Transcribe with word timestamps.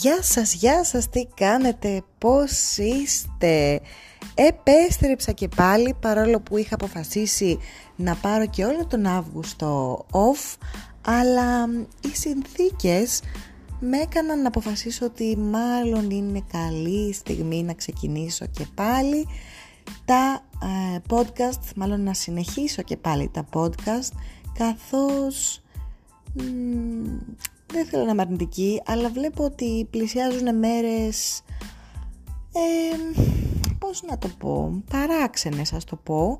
Γεια 0.00 0.22
σας, 0.22 0.54
γεια 0.54 0.84
σας, 0.84 1.08
τι 1.08 1.26
κάνετε, 1.34 2.02
πώς 2.18 2.76
είστε; 2.76 3.80
Επέστρεψα 4.34 5.32
και 5.32 5.48
πάλι 5.48 5.94
παρόλο 6.00 6.40
που 6.40 6.56
είχα 6.56 6.74
αποφασίσει 6.74 7.58
να 7.96 8.14
πάρω 8.14 8.46
και 8.46 8.64
όλο 8.64 8.86
τον 8.86 9.06
Αύγουστο 9.06 10.06
off, 10.10 10.56
αλλά 11.00 11.68
οι 12.02 12.08
συνθήκες 12.08 13.22
με 13.80 13.98
έκαναν 13.98 14.42
να 14.42 14.48
αποφασίσω 14.48 15.06
ότι 15.06 15.36
μάλλον 15.36 16.10
είναι 16.10 16.42
καλή 16.52 17.12
στιγμή 17.12 17.62
να 17.62 17.74
ξεκινήσω 17.74 18.46
και 18.46 18.66
πάλι 18.74 19.26
τα 20.04 20.44
ε, 20.94 20.98
podcast, 21.08 21.74
μάλλον 21.76 22.02
να 22.02 22.14
συνεχίσω 22.14 22.82
και 22.82 22.96
πάλι 22.96 23.30
τα 23.32 23.48
podcast, 23.52 24.12
καθώς 24.58 25.62
δεν 27.72 27.86
θέλω 27.86 28.04
να 28.04 28.10
είμαι 28.10 28.22
αρνητική, 28.22 28.82
αλλά 28.86 29.08
βλέπω 29.08 29.44
ότι 29.44 29.86
πλησιάζουν 29.90 30.58
μέρες, 30.58 31.42
ε, 32.52 32.96
πώς 33.78 34.02
να 34.02 34.18
το 34.18 34.28
πω, 34.38 34.82
παράξενες 34.90 35.72
ας 35.72 35.84
το 35.84 35.96
πω, 35.96 36.38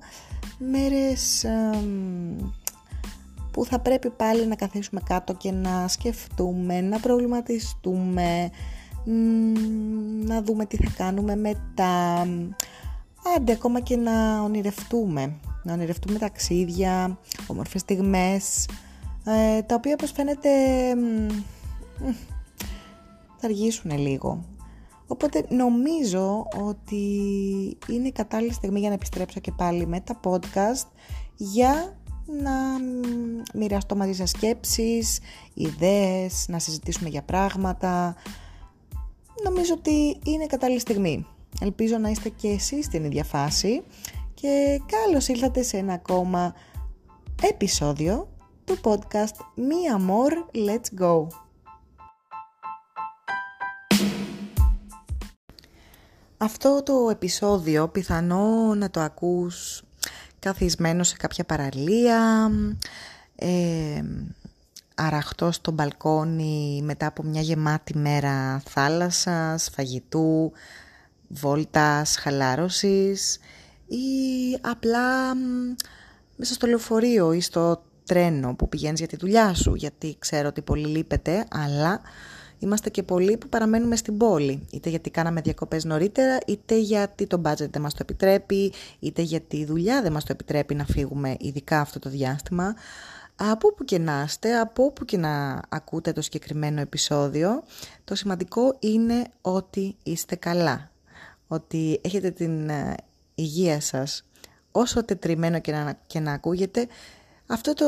μέρες 0.58 1.44
που 3.50 3.64
θα 3.64 3.80
πρέπει 3.80 4.10
πάλι 4.10 4.46
να 4.46 4.54
καθίσουμε 4.54 5.00
κάτω 5.04 5.34
και 5.34 5.52
να 5.52 5.88
σκεφτούμε, 5.88 6.80
να 6.80 7.00
προβληματιστούμε, 7.00 8.50
να 10.24 10.42
δούμε 10.42 10.66
τι 10.66 10.76
θα 10.76 10.90
κάνουμε 10.96 11.36
μετά, 11.36 12.26
άντε 13.36 13.52
ακόμα 13.52 13.80
και 13.80 13.96
να 13.96 14.42
ονειρευτούμε, 14.42 15.36
να 15.62 15.72
ονειρευτούμε 15.72 16.18
ταξίδια, 16.18 17.18
όμορφες 17.46 17.80
στιγμές, 17.80 18.66
ε, 19.28 19.62
τα 19.62 19.74
οποία 19.74 19.92
όπως 19.92 20.12
φαίνεται 20.12 20.50
θα 23.36 23.46
αργήσουν 23.46 23.98
λίγο. 23.98 24.44
Οπότε 25.06 25.44
νομίζω 25.48 26.46
ότι 26.66 27.04
είναι 27.88 28.08
η 28.08 28.12
κατάλληλη 28.12 28.52
στιγμή 28.52 28.78
για 28.78 28.88
να 28.88 28.94
επιστρέψω 28.94 29.40
και 29.40 29.52
πάλι 29.52 29.86
με 29.86 30.00
τα 30.00 30.20
podcast 30.24 30.86
για 31.36 31.96
να 32.26 32.52
μοιραστώ 33.54 33.96
μαζί 33.96 34.12
σας 34.12 34.30
σκέψεις, 34.30 35.20
ιδέες, 35.54 36.44
να 36.48 36.58
συζητήσουμε 36.58 37.08
για 37.08 37.22
πράγματα. 37.22 38.16
Νομίζω 39.44 39.74
ότι 39.74 40.18
είναι 40.24 40.46
κατάλληλη 40.46 40.80
στιγμή. 40.80 41.26
Ελπίζω 41.60 41.98
να 41.98 42.08
είστε 42.08 42.28
και 42.28 42.48
εσείς 42.48 42.84
στην 42.84 43.04
ίδια 43.04 43.24
φάση 43.24 43.82
και 44.34 44.80
καλώς 44.86 45.28
ήλθατε 45.28 45.62
σε 45.62 45.76
ένα 45.76 45.92
ακόμα 45.92 46.54
επεισόδιο 47.42 48.28
του 48.68 48.78
podcast 48.82 49.36
Me 49.56 49.98
Amor 49.98 50.56
Let's 50.66 51.00
Go. 51.02 51.26
Αυτό 56.36 56.82
το 56.82 57.08
επεισόδιο 57.10 57.88
πιθανό 57.88 58.74
να 58.74 58.90
το 58.90 59.00
ακούς 59.00 59.82
καθισμένο 60.38 61.02
σε 61.02 61.16
κάποια 61.16 61.44
παραλία, 61.44 62.50
ε, 63.34 64.02
αραχτό 64.94 65.52
στο 65.52 65.70
μπαλκόνι 65.70 66.82
μετά 66.84 67.06
από 67.06 67.22
μια 67.22 67.40
γεμάτη 67.40 67.98
μέρα 67.98 68.62
θάλασσας, 68.64 69.70
φαγητού, 69.74 70.52
βόλτας, 71.28 72.16
χαλάρωσης 72.16 73.38
ή 73.86 74.58
απλά 74.60 75.34
μέσα 76.36 76.54
στο 76.54 76.66
λεωφορείο 76.66 77.32
ή 77.32 77.40
στο 77.40 77.82
τρένο 78.08 78.54
που 78.54 78.68
πηγαίνεις 78.68 78.98
για 78.98 79.08
τη 79.08 79.16
δουλειά 79.16 79.54
σου, 79.54 79.74
γιατί 79.74 80.16
ξέρω 80.18 80.48
ότι 80.48 80.62
πολύ 80.62 80.86
λείπετε, 80.86 81.46
αλλά 81.50 82.00
είμαστε 82.58 82.90
και 82.90 83.02
πολλοί 83.02 83.36
που 83.36 83.48
παραμένουμε 83.48 83.96
στην 83.96 84.16
πόλη. 84.16 84.66
Είτε 84.72 84.88
γιατί 84.88 85.10
κάναμε 85.10 85.40
διακοπές 85.40 85.84
νωρίτερα, 85.84 86.38
είτε 86.46 86.78
γιατί 86.78 87.26
το 87.26 87.40
budget 87.44 87.70
δεν 87.70 87.80
μας 87.82 87.92
το 87.92 87.98
επιτρέπει, 88.02 88.72
είτε 88.98 89.22
γιατί 89.22 89.56
η 89.56 89.64
δουλειά 89.64 90.02
δεν 90.02 90.12
μας 90.12 90.24
το 90.24 90.32
επιτρέπει 90.32 90.74
να 90.74 90.84
φύγουμε 90.84 91.36
ειδικά 91.38 91.80
αυτό 91.80 91.98
το 91.98 92.10
διάστημα. 92.10 92.74
Από 93.36 93.68
όπου 93.68 93.84
και 93.84 93.98
να 93.98 94.22
είστε, 94.26 94.58
από 94.58 94.84
όπου 94.84 95.04
και 95.04 95.16
να 95.16 95.60
ακούτε 95.68 96.12
το 96.12 96.20
συγκεκριμένο 96.20 96.80
επεισόδιο, 96.80 97.62
το 98.04 98.14
σημαντικό 98.14 98.76
είναι 98.78 99.24
ότι 99.40 99.96
είστε 100.02 100.36
καλά. 100.36 100.90
Ότι 101.48 102.00
έχετε 102.02 102.30
την 102.30 102.68
ε, 102.68 102.94
υγεία 103.34 103.80
σας 103.80 104.24
όσο 104.72 105.04
τετριμένο 105.04 105.60
και 105.60 105.72
να, 105.72 105.98
και 106.06 106.20
να 106.20 106.32
ακούγεται, 106.32 106.86
αυτό 107.50 107.74
το 107.74 107.84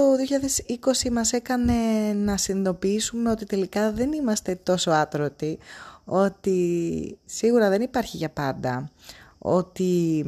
2020 1.05 1.11
μας 1.13 1.33
έκανε 1.33 1.75
να 2.13 2.37
συνειδητοποιήσουμε 2.37 3.31
ότι 3.31 3.45
τελικά 3.47 3.93
δεν 3.93 4.13
είμαστε 4.13 4.55
τόσο 4.63 4.91
άτρωτοι, 4.91 5.59
ότι 6.05 7.19
σίγουρα 7.25 7.69
δεν 7.69 7.81
υπάρχει 7.81 8.17
για 8.17 8.31
πάντα, 8.31 8.91
ότι 9.39 10.25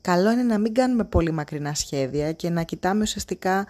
καλό 0.00 0.30
είναι 0.30 0.42
να 0.42 0.58
μην 0.58 0.74
κάνουμε 0.74 1.04
πολύ 1.04 1.30
μακρινά 1.30 1.74
σχέδια 1.74 2.32
και 2.32 2.50
να 2.50 2.62
κοιτάμε 2.62 3.02
ουσιαστικά 3.02 3.66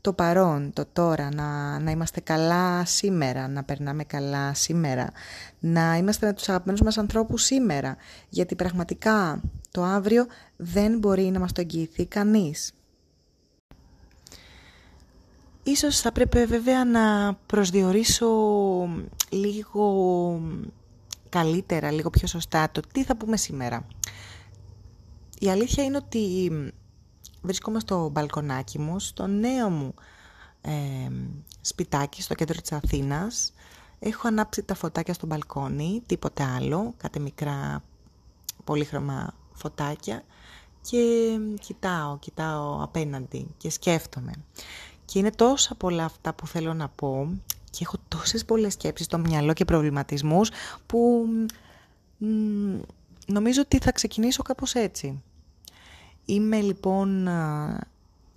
το 0.00 0.12
παρόν, 0.12 0.72
το 0.72 0.84
τώρα, 0.92 1.28
να, 1.34 1.78
να 1.78 1.90
είμαστε 1.90 2.20
καλά 2.20 2.84
σήμερα, 2.84 3.48
να 3.48 3.64
περνάμε 3.64 4.04
καλά 4.04 4.54
σήμερα, 4.54 5.10
να 5.58 5.96
είμαστε 5.96 6.26
με 6.26 6.32
τους 6.32 6.48
αγαπημένους 6.48 6.80
μας 6.80 6.98
ανθρώπους 6.98 7.42
σήμερα, 7.42 7.96
γιατί 8.28 8.54
πραγματικά 8.54 9.40
το 9.70 9.82
αύριο 9.82 10.26
δεν 10.56 10.98
μπορεί 10.98 11.22
να 11.22 11.38
μας 11.38 11.52
το 11.52 11.60
εγγυηθεί 11.60 12.06
κανείς. 12.06 12.72
Ίσως 15.70 16.00
θα 16.00 16.12
πρέπει 16.12 16.44
βέβαια 16.44 16.84
να 16.84 17.34
προσδιορίσω 17.46 18.28
λίγο 19.30 20.40
καλύτερα, 21.28 21.90
λίγο 21.90 22.10
πιο 22.10 22.26
σωστά 22.26 22.70
το 22.70 22.80
τι 22.92 23.04
θα 23.04 23.16
πούμε 23.16 23.36
σήμερα. 23.36 23.86
Η 25.38 25.48
αλήθεια 25.50 25.84
είναι 25.84 25.96
ότι 25.96 26.50
βρίσκομαι 27.42 27.80
στο 27.80 28.08
μπαλκονάκι 28.12 28.78
μου, 28.78 28.98
στο 28.98 29.26
νέο 29.26 29.68
μου 29.70 29.94
ε, 30.60 31.10
σπιτάκι 31.60 32.22
στο 32.22 32.34
κέντρο 32.34 32.60
της 32.60 32.72
Αθήνας. 32.72 33.52
Έχω 33.98 34.28
ανάψει 34.28 34.62
τα 34.62 34.74
φωτάκια 34.74 35.14
στο 35.14 35.26
μπαλκόνι, 35.26 36.02
τίποτε 36.06 36.44
άλλο, 36.44 36.94
κάτι 36.96 37.20
μικρά 37.20 37.82
πολύχρωμα 38.64 39.34
φωτάκια 39.52 40.22
και 40.80 41.36
κοιτάω, 41.60 42.18
κοιτάω 42.18 42.82
απέναντι 42.82 43.46
και 43.56 43.70
σκέφτομαι. 43.70 44.32
Και 45.10 45.18
είναι 45.18 45.30
τόσα 45.30 45.74
πολλά 45.74 46.04
αυτά 46.04 46.32
που 46.32 46.46
θέλω 46.46 46.74
να 46.74 46.88
πω 46.88 47.28
και 47.70 47.78
έχω 47.82 47.96
τόσες 48.08 48.44
πολλές 48.44 48.72
σκέψεις 48.72 49.06
στο 49.06 49.18
μυαλό 49.18 49.52
και 49.52 49.64
προβληματισμούς 49.64 50.50
που 50.86 51.26
νομίζω 53.26 53.60
ότι 53.60 53.78
θα 53.78 53.92
ξεκινήσω 53.92 54.42
κάπως 54.42 54.74
έτσι. 54.74 55.22
Είμαι 56.24 56.60
λοιπόν 56.60 57.28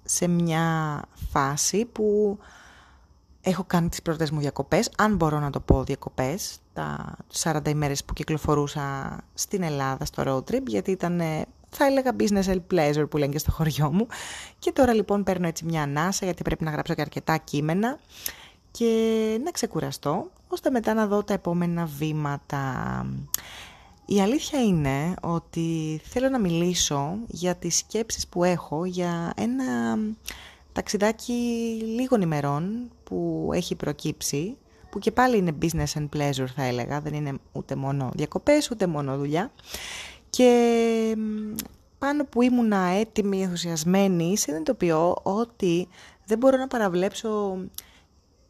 σε 0.03 0.27
μια 0.27 1.01
φάση 1.31 1.85
που 1.85 2.37
έχω 3.41 3.63
κάνει 3.67 3.89
τις 3.89 4.01
πρώτες 4.01 4.31
μου 4.31 4.39
διακοπές, 4.39 4.91
αν 4.97 5.15
μπορώ 5.15 5.39
να 5.39 5.49
το 5.49 5.59
πω 5.59 5.83
διακοπές, 5.83 6.57
τα 6.73 7.15
40 7.41 7.67
ημέρες 7.67 8.05
που 8.05 8.13
κυκλοφορούσα 8.13 9.17
στην 9.33 9.63
Ελλάδα 9.63 10.05
στο 10.05 10.23
road 10.25 10.51
trip, 10.51 10.63
γιατί 10.67 10.91
ήταν 10.91 11.21
θα 11.71 11.85
έλεγα 11.85 12.15
business 12.19 12.43
and 12.43 12.61
pleasure 12.73 13.09
που 13.09 13.17
λένε 13.17 13.31
και 13.31 13.37
στο 13.37 13.51
χωριό 13.51 13.91
μου. 13.91 14.07
Και 14.59 14.71
τώρα 14.71 14.93
λοιπόν 14.93 15.23
παίρνω 15.23 15.47
έτσι 15.47 15.65
μια 15.65 15.81
ανάσα 15.81 16.25
γιατί 16.25 16.41
πρέπει 16.41 16.63
να 16.63 16.71
γράψω 16.71 16.93
και 16.93 17.01
αρκετά 17.01 17.37
κείμενα 17.37 17.99
και 18.71 19.39
να 19.43 19.51
ξεκουραστώ 19.51 20.31
ώστε 20.47 20.69
μετά 20.69 20.93
να 20.93 21.07
δω 21.07 21.23
τα 21.23 21.33
επόμενα 21.33 21.85
βήματα. 21.85 23.05
Η 24.05 24.21
αλήθεια 24.21 24.63
είναι 24.63 25.13
ότι 25.21 26.01
θέλω 26.03 26.29
να 26.29 26.39
μιλήσω 26.39 27.17
για 27.27 27.55
τις 27.55 27.77
σκέψεις 27.77 28.27
που 28.27 28.43
έχω 28.43 28.85
για 28.85 29.33
ένα 29.35 29.97
ταξιδάκι 30.73 31.33
λίγων 31.85 32.21
ημερών 32.21 32.91
που 33.03 33.49
έχει 33.53 33.75
προκύψει 33.75 34.57
που 34.89 34.99
και 34.99 35.11
πάλι 35.11 35.37
είναι 35.37 35.57
business 35.61 35.93
and 35.93 36.09
pleasure 36.15 36.47
θα 36.55 36.63
έλεγα, 36.63 37.01
δεν 37.01 37.13
είναι 37.13 37.33
ούτε 37.51 37.75
μόνο 37.75 38.11
διακοπές 38.13 38.71
ούτε 38.71 38.87
μόνο 38.87 39.17
δουλειά 39.17 39.51
και 40.31 41.15
πάνω 41.97 42.25
που 42.25 42.41
ήμουνα 42.41 42.77
έτοιμη, 42.77 43.41
ενθουσιασμένη, 43.41 44.37
συνειδητοποιώ 44.37 45.17
ότι 45.23 45.87
δεν 46.25 46.37
μπορώ 46.37 46.57
να 46.57 46.67
παραβλέψω 46.67 47.57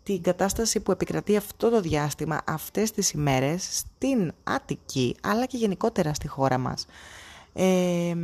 την 0.04 0.22
κατάσταση 0.22 0.80
που 0.80 0.92
επικρατεί 0.92 1.36
αυτό 1.36 1.70
το 1.70 1.82
διάστημα, 1.82 2.42
αυτές 2.46 2.92
τις 2.92 3.12
ημέρες, 3.12 3.68
στην 3.78 4.34
Αττική, 4.44 5.16
αλλά 5.22 5.46
και 5.46 5.58
γενικότερα 5.58 6.14
στη 6.14 6.28
χώρα 6.28 6.58
μας. 6.58 6.86
Ε, 7.54 8.16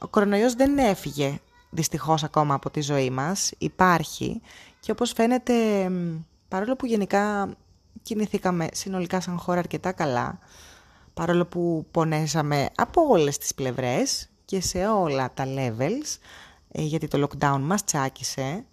ο 0.00 0.08
κορονοϊός 0.08 0.54
δεν 0.54 0.78
έφυγε 0.78 1.38
δυστυχώς 1.70 2.24
ακόμα 2.24 2.54
από 2.54 2.70
τη 2.70 2.80
ζωή 2.80 3.10
μας, 3.10 3.52
υπάρχει 3.58 4.40
και 4.80 4.90
όπως 4.90 5.12
φαίνεται, 5.12 5.54
παρόλο 6.48 6.76
που 6.76 6.86
γενικά 6.86 7.54
κινηθήκαμε 8.02 8.68
συνολικά 8.72 9.20
σαν 9.20 9.38
χώρα 9.38 9.58
αρκετά 9.58 9.92
καλά, 9.92 10.38
παρόλο 11.14 11.46
που 11.46 11.86
πονέσαμε 11.90 12.68
από 12.76 13.02
όλες 13.08 13.38
τις 13.38 13.54
πλευρές 13.54 14.30
και 14.44 14.60
σε 14.60 14.86
όλα 14.86 15.32
τα 15.34 15.44
levels, 15.46 16.18
ε, 16.68 16.82
γιατί 16.82 17.08
το 17.08 17.28
lockdown 17.28 17.58
μας 17.60 17.84
τσάκισε, 17.84 18.64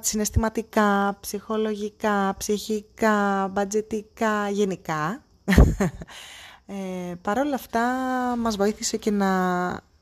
συναισθηματικά, 0.00 1.18
ψυχολογικά, 1.20 2.34
ψυχικά, 2.38 3.48
μπατζετικά, 3.52 4.48
γενικά. 4.48 5.22
Ε, 6.72 7.14
Παρ' 7.22 7.38
όλα 7.38 7.54
αυτά 7.54 7.80
μας 8.38 8.56
βοήθησε 8.56 8.96
και 8.96 9.10
να 9.10 9.30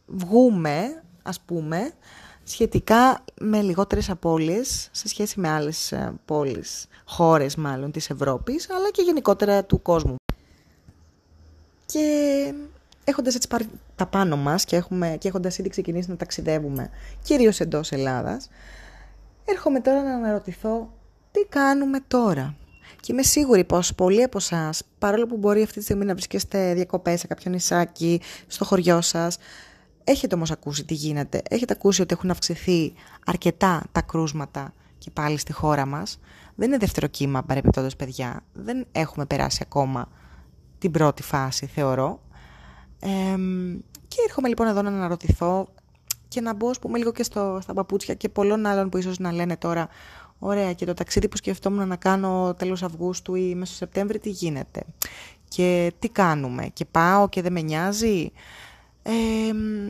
βγούμε, 0.07 1.03
ας 1.23 1.41
πούμε, 1.41 1.93
σχετικά 2.45 3.25
με 3.41 3.61
λιγότερες 3.61 4.11
απώλειες 4.11 4.89
σε 4.93 5.09
σχέση 5.09 5.41
με 5.41 5.49
άλλες 5.49 5.93
ε, 5.93 6.15
πόλεις, 6.25 6.87
χώρες 7.05 7.57
μάλλον 7.57 7.91
της 7.91 8.11
Ευρώπης, 8.11 8.71
αλλά 8.71 8.91
και 8.91 9.03
γενικότερα 9.03 9.65
του 9.65 9.83
κόσμου. 9.83 10.17
Και 11.93 12.55
έχοντας 13.05 13.35
έτσι 13.35 13.49
πάρει 13.49 13.69
τα 13.97 14.07
πάνω 14.07 14.37
μας 14.37 14.65
και, 14.65 14.77
έχουμε, 14.77 15.17
και 15.19 15.29
έχοντας 15.29 15.59
ήδη 15.59 15.69
ξεκινήσει 15.69 16.11
να 16.11 16.17
ταξιδεύουμε, 16.17 16.91
κυρίως 17.23 17.61
εντός 17.61 17.93
Ελλάδας, 17.93 18.49
έρχομαι 19.45 19.81
τώρα 19.81 20.03
να 20.03 20.15
αναρωτηθώ 20.15 20.93
τι 21.31 21.45
κάνουμε 21.49 21.99
τώρα; 22.09 22.55
Και 23.01 23.13
είμαι 23.13 23.23
σίγουρη 23.23 23.65
πως 23.65 23.95
πολλοί 23.95 24.23
από 24.23 24.39
εσάς, 24.39 24.83
παρόλο 24.99 25.27
που 25.27 25.37
μπορεί 25.37 25.63
αυτή 25.63 25.79
τη 25.79 25.85
στιγμή 25.85 26.05
να 26.05 26.13
βρίσκεστε 26.13 26.75
διακοπές 26.75 27.21
σε 27.21 27.27
κάποιο 27.27 27.51
νησάκι, 27.51 28.21
στο 28.47 28.65
χωριό 28.65 29.01
σας, 29.01 29.39
έχετε 30.05 30.35
όμως 30.35 30.51
ακούσει 30.51 30.85
τι 30.85 30.95
γίνεται. 30.95 31.43
Έχετε 31.51 31.73
ακούσει 31.73 32.03
ότι 32.03 32.15
έχουν 32.15 32.31
αυξηθεί 32.31 32.93
αρκετά 33.27 33.83
τα 33.93 34.03
κρούσματα 34.03 34.73
και 34.99 35.11
πάλι 35.11 35.39
στη 35.39 35.53
χώρα 35.53 35.87
μας. 35.87 36.21
Δεν 36.55 36.69
είναι 36.69 36.79
δεύτερο 36.79 37.07
κύμα 37.07 37.43
παρεπιπτόντως 37.43 37.97
παιδιά. 37.97 38.41
Δεν 38.53 38.87
έχουμε 38.93 39.27
περάσει 39.27 39.59
ακόμα 39.63 40.09
την 40.79 40.91
πρώτη 40.91 41.23
φάση 41.23 41.67
θεωρώ. 41.67 42.21
Ε, 43.01 43.37
και 44.09 44.17
έρχομαι 44.27 44.49
λοιπόν 44.49 44.67
εδώ 44.67 44.83
να 44.83 44.89
αναρωτηθώ 44.89 45.69
και 46.29 46.41
να 46.41 46.55
μπω, 46.55 46.71
πούμε, 46.81 46.99
λίγο 46.99 47.13
και 47.13 47.23
στο, 47.23 47.59
στα 47.63 47.75
παπούτσια 47.75 48.15
και 48.15 48.29
πολλών 48.29 48.67
άλλων 48.67 48.89
που 48.89 48.99
ίσως 48.99 49.19
να 49.19 49.33
λένε 49.33 49.57
τώρα 49.57 49.89
Ωραία, 50.39 50.73
και 50.73 50.85
το 50.85 50.95
ταξίδι 50.95 51.29
που 51.29 51.37
σκεφτόμουν 51.37 51.89
να 51.89 51.97
κάνω 51.97 52.55
τέλος 52.59 52.83
Αυγούστου 52.83 53.35
ή 53.35 53.55
μέσα 53.55 53.75
Σεπτέμβρη, 53.75 54.19
τι 54.19 54.31
γίνεται; 54.31 54.83
Και 55.49 55.93
τι 55.99 56.09
κάνουμε; 56.09 56.69
Και 56.73 56.85
πάω 56.85 57.29
και 57.29 57.43
δεν 57.43 57.53
με 57.53 57.61
νοιάζει; 57.61 58.33
Ε, 59.03 59.13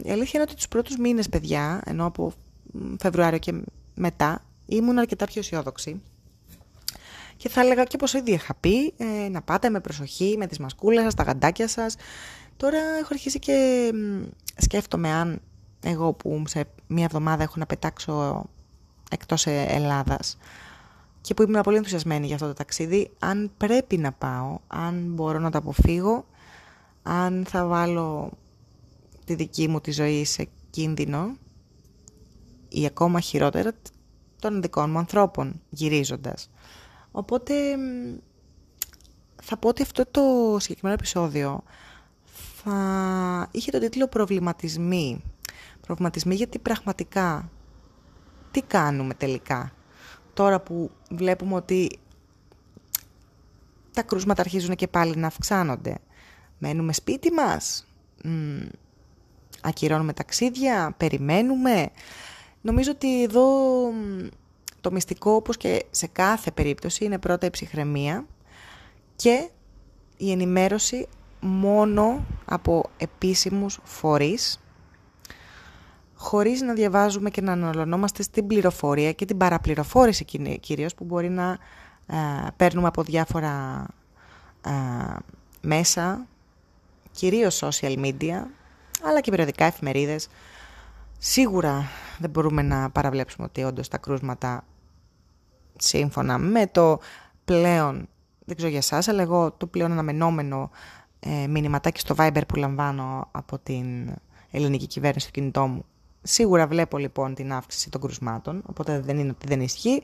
η 0.02 0.10
αλήθεια 0.10 0.30
είναι 0.32 0.42
ότι 0.42 0.54
τους 0.54 0.68
πρώτους 0.68 0.96
μήνες, 0.96 1.28
παιδιά, 1.28 1.82
ενώ 1.84 2.04
από 2.04 2.32
Φεβρουάριο 2.98 3.38
και 3.38 3.54
μετά, 3.94 4.44
ήμουν 4.66 4.98
αρκετά 4.98 5.26
πιο 5.26 5.40
αισιόδοξη. 5.40 6.02
Και 7.38 7.48
θα 7.48 7.60
έλεγα 7.60 7.84
και 7.84 7.96
όπως 7.96 8.14
ήδη 8.14 8.32
είχα 8.32 8.54
πει, 8.54 8.94
ε, 8.96 9.28
να 9.28 9.42
πάτε 9.42 9.70
με 9.70 9.80
προσοχή, 9.80 10.34
με 10.38 10.46
τις 10.46 10.58
μασκούλες 10.58 11.02
σας, 11.02 11.14
τα 11.14 11.22
γαντάκια 11.22 11.68
σας. 11.68 11.96
Τώρα 12.56 12.78
έχω 12.78 13.08
αρχίσει 13.10 13.38
και 13.38 13.90
σκέφτομαι 14.56 15.08
αν 15.08 15.40
εγώ 15.82 16.12
που 16.12 16.42
σε 16.46 16.64
μία 16.86 17.04
εβδομάδα 17.04 17.42
έχω 17.42 17.54
να 17.56 17.66
πετάξω 17.66 18.44
εκτός 19.10 19.46
ε, 19.46 19.66
Ελλάδας 19.68 20.36
και 21.20 21.34
που 21.34 21.42
ήμουν 21.42 21.60
πολύ 21.62 21.76
ενθουσιασμένη 21.76 22.26
για 22.26 22.34
αυτό 22.34 22.46
το 22.46 22.54
ταξίδι, 22.54 23.10
αν 23.18 23.50
πρέπει 23.56 23.96
να 23.96 24.12
πάω, 24.12 24.58
αν 24.66 25.04
μπορώ 25.14 25.38
να 25.38 25.50
το 25.50 25.58
αποφύγω, 25.58 26.26
αν 27.02 27.44
θα 27.48 27.66
βάλω 27.66 28.30
τη 29.24 29.34
δική 29.34 29.68
μου 29.68 29.80
τη 29.80 29.90
ζωή 29.90 30.24
σε 30.24 30.48
κίνδυνο 30.70 31.36
ή 32.68 32.86
ακόμα 32.86 33.20
χειρότερα 33.20 33.72
των 34.40 34.62
δικών 34.62 34.90
μου 34.90 34.98
ανθρώπων 34.98 35.60
γυρίζοντας. 35.70 36.50
Οπότε 37.18 37.54
θα 39.42 39.56
πω 39.56 39.68
ότι 39.68 39.82
αυτό 39.82 40.06
το 40.06 40.56
συγκεκριμένο 40.58 40.96
επεισόδιο 41.00 41.62
θα 42.62 43.48
είχε 43.50 43.70
τον 43.70 43.80
τίτλο 43.80 44.08
«Προβληματισμοί». 44.08 45.22
Προβληματισμοί 45.80 46.34
γιατί 46.34 46.58
πραγματικά 46.58 47.50
τι 48.50 48.62
κάνουμε 48.62 49.14
τελικά; 49.14 49.72
Τώρα 50.34 50.60
που 50.60 50.90
βλέπουμε 51.10 51.54
ότι 51.54 51.98
τα 53.92 54.02
κρούσματα 54.02 54.40
αρχίζουν 54.40 54.74
και 54.74 54.88
πάλι 54.88 55.16
να 55.16 55.26
αυξάνονται. 55.26 55.98
Μένουμε 56.58 56.92
σπίτι 56.92 57.32
μας, 57.32 57.86
μ, 58.24 58.66
ακυρώνουμε 59.60 60.12
ταξίδια, 60.12 60.94
περιμένουμε. 60.96 61.90
Νομίζω 62.60 62.90
ότι 62.90 63.22
εδώ 63.22 63.46
το 64.80 64.90
μυστικό 64.92 65.30
όπως 65.30 65.56
και 65.56 65.84
σε 65.90 66.06
κάθε 66.06 66.50
περίπτωση 66.50 67.04
είναι 67.04 67.18
πρώτα 67.18 67.46
η 67.46 67.50
ψυχραιμία 67.50 68.26
και 69.16 69.48
η 70.16 70.30
ενημέρωση 70.30 71.06
μόνο 71.40 72.26
από 72.44 72.84
επίσημους 72.96 73.78
φορείς 73.84 74.60
χωρίς 76.14 76.60
να 76.60 76.72
διαβάζουμε 76.72 77.30
και 77.30 77.40
να 77.40 77.52
αναλωνόμαστε 77.52 78.22
στην 78.22 78.46
πληροφορία 78.46 79.12
και 79.12 79.24
την 79.24 79.36
παραπληροφόρηση 79.36 80.24
κυρίως 80.60 80.94
που 80.94 81.04
μπορεί 81.04 81.28
να 81.28 81.58
ε, 82.06 82.16
παίρνουμε 82.56 82.86
από 82.86 83.02
διάφορα 83.02 83.86
ε, 84.64 84.70
μέσα, 85.60 86.26
κυρίως 87.12 87.62
social 87.64 87.98
media, 87.98 88.42
αλλά 89.02 89.20
και 89.20 89.30
περιοδικά 89.30 89.64
εφημερίδες. 89.64 90.28
Σίγουρα 91.18 91.84
δεν 92.18 92.30
μπορούμε 92.30 92.62
να 92.62 92.90
παραβλέψουμε 92.90 93.46
ότι 93.46 93.62
όντως 93.62 93.88
τα 93.88 93.98
κρούσματα 93.98 94.64
σύμφωνα 95.76 96.38
με 96.38 96.66
το 96.66 96.98
πλέον, 97.44 98.08
δεν 98.44 98.56
ξέρω 98.56 98.70
για 98.70 98.78
εσάς, 98.78 99.08
αλλά 99.08 99.22
εγώ 99.22 99.52
το 99.52 99.66
πλέον 99.66 99.92
αναμενόμενο 99.92 100.70
ε, 101.20 101.46
μηνυματάκι 101.46 102.00
στο 102.00 102.14
Viber 102.18 102.42
που 102.48 102.56
λαμβάνω 102.56 103.28
από 103.30 103.58
την 103.58 104.14
ελληνική 104.50 104.86
κυβέρνηση 104.86 105.26
του 105.26 105.32
κινητό 105.32 105.66
μου 105.66 105.84
Σίγουρα 106.22 106.66
βλέπω 106.66 106.98
λοιπόν 106.98 107.34
την 107.34 107.52
αύξηση 107.52 107.90
των 107.90 108.00
κρουσμάτων, 108.00 108.62
οπότε 108.66 109.00
δεν 109.00 109.18
είναι 109.18 109.30
ότι 109.30 109.46
δεν 109.46 109.60
ισχύει. 109.60 110.02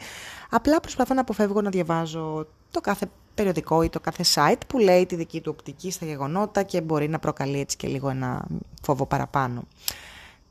Απλά 0.50 0.80
προσπαθώ 0.80 1.14
να 1.14 1.20
αποφεύγω 1.20 1.60
να 1.60 1.70
διαβάζω 1.70 2.46
το 2.70 2.80
κάθε 2.80 3.06
περιοδικό 3.34 3.82
ή 3.82 3.88
το 3.88 4.00
κάθε 4.00 4.24
site 4.34 4.60
που 4.66 4.78
λέει 4.78 5.06
τη 5.06 5.16
δική 5.16 5.40
του 5.40 5.54
οπτική 5.56 5.90
στα 5.90 6.06
γεγονότα 6.06 6.62
και 6.62 6.80
μπορεί 6.80 7.08
να 7.08 7.18
προκαλεί 7.18 7.60
έτσι 7.60 7.76
και 7.76 7.88
λίγο 7.88 8.08
ένα 8.08 8.46
φόβο 8.82 9.06
παραπάνω. 9.06 9.62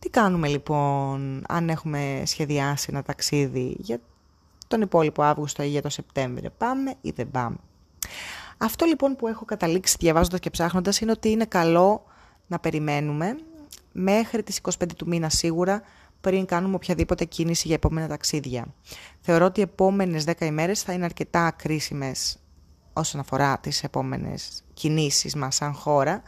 Τι 0.04 0.10
κάνουμε 0.10 0.48
λοιπόν 0.48 1.44
αν 1.48 1.70
έχουμε 1.70 2.24
σχεδιάσει 2.26 2.88
ένα 2.90 3.04
ταξίδι 3.04 3.76
για 3.80 4.00
τον 4.68 4.82
υπόλοιπο 4.82 5.22
Αύγουστο 5.22 5.64
ή 5.64 5.68
για 5.68 5.82
τον 5.82 5.92
Σεπτέμβριο; 5.92 6.50
Πάμε 6.58 6.94
ή 7.02 7.10
δεν 7.10 7.32
πάμε. 7.32 7.56
Αυτό 8.58 8.86
λοιπόν 8.86 9.16
που 9.16 9.28
έχω 9.28 9.46
καταλήξει 9.46 9.96
διαβάζοντας 10.00 10.40
και 10.40 10.50
ψάχνοντας 10.50 11.00
είναι 11.00 11.12
ότι 11.12 11.30
είναι 11.30 11.46
καλό 11.46 12.06
να 12.48 12.60
περιμένουμε 12.60 13.38
μέχρι 13.92 14.44
τις 14.44 14.60
25 14.62 14.72
του 14.98 15.08
μήνα 15.08 15.30
σίγουρα 15.30 15.82
πριν 16.22 16.46
κάνουμε 16.46 16.76
οποιαδήποτε 16.76 17.26
κίνηση 17.26 17.68
για 17.68 17.76
επόμενα 17.76 18.08
ταξίδια. 18.08 18.66
Θεωρώ 19.22 19.46
ότι 19.46 19.60
οι 19.60 19.64
επόμενες 19.64 20.24
10 20.28 20.42
ημέρες 20.42 20.82
θα 20.82 20.94
είναι 20.94 21.06
αρκετά 21.06 21.52
κρίσιμες 21.52 22.38
όσον 22.94 23.20
αφορά 23.20 23.60
τις 23.60 23.84
επόμενες 23.84 24.64
κινήσεις 24.74 25.36
μας 25.36 25.56
σαν 25.56 25.74
χώρα, 25.74 26.22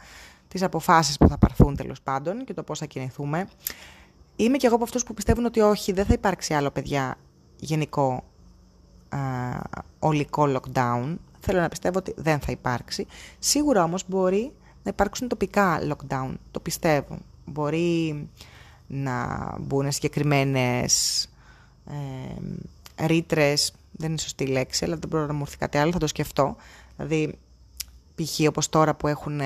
τις 0.56 0.66
αποφάσεις 0.66 1.16
που 1.16 1.28
θα 1.28 1.38
πάρθουν 1.38 1.76
τέλος 1.76 2.02
πάντων 2.02 2.44
και 2.44 2.54
το 2.54 2.62
πώς 2.62 2.78
θα 2.78 2.86
κινηθούμε. 2.86 3.48
Είμαι 4.36 4.56
και 4.56 4.66
εγώ 4.66 4.74
από 4.74 4.84
αυτούς 4.84 5.02
που 5.02 5.14
πιστεύουν 5.14 5.44
ότι 5.44 5.60
όχι, 5.60 5.92
δεν 5.92 6.04
θα 6.04 6.12
υπάρξει 6.12 6.54
άλλο 6.54 6.70
παιδιά 6.70 7.18
γενικό 7.56 8.24
α, 9.08 9.18
ολικό 9.98 10.44
lockdown. 10.56 11.16
Θέλω 11.40 11.60
να 11.60 11.68
πιστεύω 11.68 11.98
ότι 11.98 12.14
δεν 12.16 12.40
θα 12.40 12.52
υπάρξει. 12.52 13.06
Σίγουρα 13.38 13.82
όμως 13.82 14.04
μπορεί 14.06 14.52
να 14.82 14.90
υπάρξουν 14.90 15.28
τοπικά 15.28 15.80
lockdown, 15.82 16.34
το 16.50 16.60
πιστεύω 16.60 17.18
μπορεί 17.44 18.28
να 18.86 19.38
μπουν 19.60 19.92
συγκεκριμένες 19.92 21.24
ε, 21.86 23.06
ρήτρες, 23.06 23.72
δεν 23.92 24.10
είναι 24.10 24.18
σωστή 24.18 24.46
λέξη, 24.46 24.84
αλλά 24.84 24.96
δεν 24.96 25.08
μπορώ 25.08 25.26
να 25.26 25.32
μου 25.32 25.42
έρθει 25.42 25.56
κάτι 25.56 25.78
άλλο, 25.78 25.92
θα 25.92 25.98
το 25.98 26.06
σκεφτώ. 26.06 26.56
Δηλαδή, 26.96 27.38
π.χ. 28.16 28.48
όπως 28.48 28.68
τώρα 28.68 28.94
που 28.94 29.06
έχουν, 29.06 29.40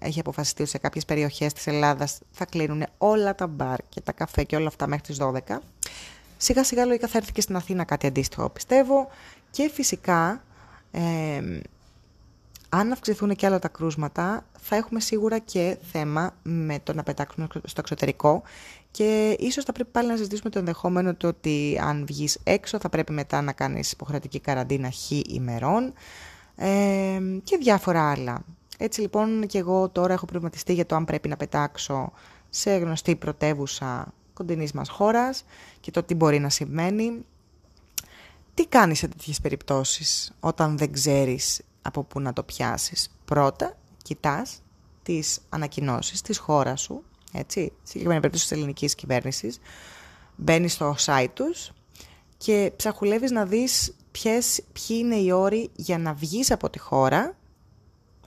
έχει 0.00 0.20
αποφασιστεί 0.20 0.62
ότι 0.62 0.70
σε 0.70 0.78
κάποιες 0.78 1.04
περιοχές 1.04 1.52
της 1.52 1.66
Ελλάδας 1.66 2.18
θα 2.30 2.44
κλείνουν 2.44 2.86
όλα 2.98 3.34
τα 3.34 3.46
μπαρ 3.46 3.78
και 3.88 4.00
τα 4.00 4.12
καφέ 4.12 4.42
και 4.42 4.56
όλα 4.56 4.66
αυτά 4.66 4.86
μέχρι 4.86 5.04
τις 5.04 5.18
12. 5.20 5.58
Σιγά 6.36 6.64
σιγά 6.64 6.84
λογικά 6.84 7.08
θα 7.08 7.18
έρθει 7.18 7.32
και 7.32 7.40
στην 7.40 7.56
Αθήνα 7.56 7.84
κάτι 7.84 8.06
αντίστοιχο 8.06 8.48
πιστεύω 8.50 9.08
και 9.50 9.70
φυσικά 9.72 10.42
ε, 10.90 11.60
αν 12.68 12.92
αυξηθούν 12.92 13.34
και 13.34 13.46
άλλα 13.46 13.58
τα 13.58 13.68
κρούσματα, 13.68 14.44
θα 14.60 14.76
έχουμε 14.76 15.00
σίγουρα 15.00 15.38
και 15.38 15.76
θέμα 15.92 16.34
με 16.42 16.78
το 16.82 16.94
να 16.94 17.02
πετάξουμε 17.02 17.46
στο 17.52 17.80
εξωτερικό 17.80 18.42
και 18.90 19.36
ίσως 19.38 19.64
θα 19.64 19.72
πρέπει 19.72 19.90
πάλι 19.90 20.08
να 20.08 20.16
συζητήσουμε 20.16 20.50
το 20.50 20.58
ενδεχόμενο 20.58 21.14
το 21.14 21.28
ότι 21.28 21.80
αν 21.82 22.06
βγεις 22.06 22.38
έξω 22.44 22.78
θα 22.78 22.88
πρέπει 22.88 23.12
μετά 23.12 23.42
να 23.42 23.52
κάνεις 23.52 23.92
υποχρεωτική 23.92 24.40
καραντίνα 24.40 24.90
χ 24.90 25.10
ημερών 25.10 25.92
ε, 26.56 27.20
και 27.44 27.56
διάφορα 27.56 28.10
άλλα. 28.10 28.44
Έτσι 28.78 29.00
λοιπόν 29.00 29.46
και 29.46 29.58
εγώ 29.58 29.88
τώρα 29.88 30.12
έχω 30.12 30.26
προβληματιστεί 30.26 30.72
για 30.72 30.86
το 30.86 30.94
αν 30.94 31.04
πρέπει 31.04 31.28
να 31.28 31.36
πετάξω 31.36 32.12
σε 32.50 32.76
γνωστή 32.76 33.16
πρωτεύουσα 33.16 34.12
κοντινής 34.32 34.72
μας 34.72 34.88
χώρας 34.88 35.44
και 35.80 35.90
το 35.90 36.02
τι 36.02 36.14
μπορεί 36.14 36.38
να 36.38 36.48
σημαίνει. 36.48 37.24
Τι 38.54 38.66
κάνεις 38.66 38.98
σε 38.98 39.08
τέτοιες 39.08 39.40
περιπτώσεις 39.40 40.32
όταν 40.40 40.78
δεν 40.78 40.92
ξέρεις 40.92 41.60
από 41.82 42.02
πού 42.02 42.20
να 42.20 42.32
το 42.32 42.42
πιάσεις; 42.42 43.10
Πρώτα, 43.24 43.76
κοιτάς 44.02 44.62
τις 45.02 45.40
ανακοινώσεις 45.48 46.22
της 46.22 46.38
χώρας 46.38 46.80
σου, 46.80 47.02
έτσι, 47.32 47.72
συγκεκριμένη 47.82 48.20
περίπτωση 48.20 48.48
της 48.48 48.56
ελληνικής 48.56 48.94
κυβέρνησης, 48.94 49.58
μπαίνεις 50.36 50.72
στο 50.72 50.94
site 50.98 51.28
τους 51.34 51.72
και 52.36 52.72
ψαχουλεύεις 52.76 53.30
να 53.30 53.44
δεις 53.44 53.96
ποιες, 54.18 54.62
ποιοι 54.72 54.96
είναι 55.00 55.16
οι 55.16 55.30
όροι 55.30 55.70
για 55.74 55.98
να 55.98 56.14
βγεις 56.14 56.50
από 56.50 56.70
τη 56.70 56.78
χώρα, 56.78 57.36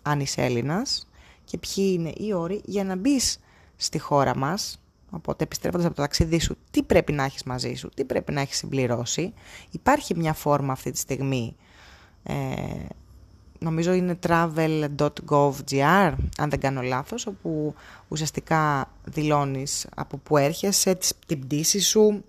αν 0.01 0.19
είσαι 0.19 0.41
Έλληνας, 0.41 1.07
και 1.43 1.57
ποιοι 1.57 1.95
είναι 1.97 2.13
οι 2.17 2.33
όροι 2.33 2.61
για 2.65 2.83
να 2.83 2.95
μπεις 2.95 3.39
στη 3.75 3.99
χώρα 3.99 4.37
μας, 4.37 4.79
Οπότε 5.11 5.43
επιστρέφοντας 5.43 5.85
από 5.85 5.95
το 5.95 6.01
ταξίδι 6.01 6.39
σου, 6.39 6.57
τι 6.71 6.83
πρέπει 6.83 7.11
να 7.11 7.23
έχεις 7.23 7.43
μαζί 7.43 7.73
σου, 7.73 7.89
τι 7.95 8.03
πρέπει 8.03 8.31
να 8.31 8.41
έχεις 8.41 8.57
συμπληρώσει. 8.57 9.33
Υπάρχει 9.71 10.15
μια 10.15 10.33
φόρμα 10.33 10.71
αυτή 10.71 10.91
τη 10.91 10.97
στιγμή, 10.97 11.55
ε, 12.23 12.33
νομίζω 13.59 13.93
είναι 13.93 14.19
travel.gov.gr, 14.27 16.13
αν 16.37 16.49
δεν 16.49 16.59
κάνω 16.59 16.81
λάθος, 16.81 17.27
όπου 17.27 17.73
ουσιαστικά 18.07 18.91
δηλώνεις 19.03 19.87
από 19.95 20.17
που 20.17 20.37
έρχεσαι, 20.37 20.97
την 21.25 21.39
πτήση 21.39 21.79
σου 21.79 22.23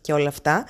και 0.00 0.12
όλα 0.12 0.28
αυτά. 0.28 0.64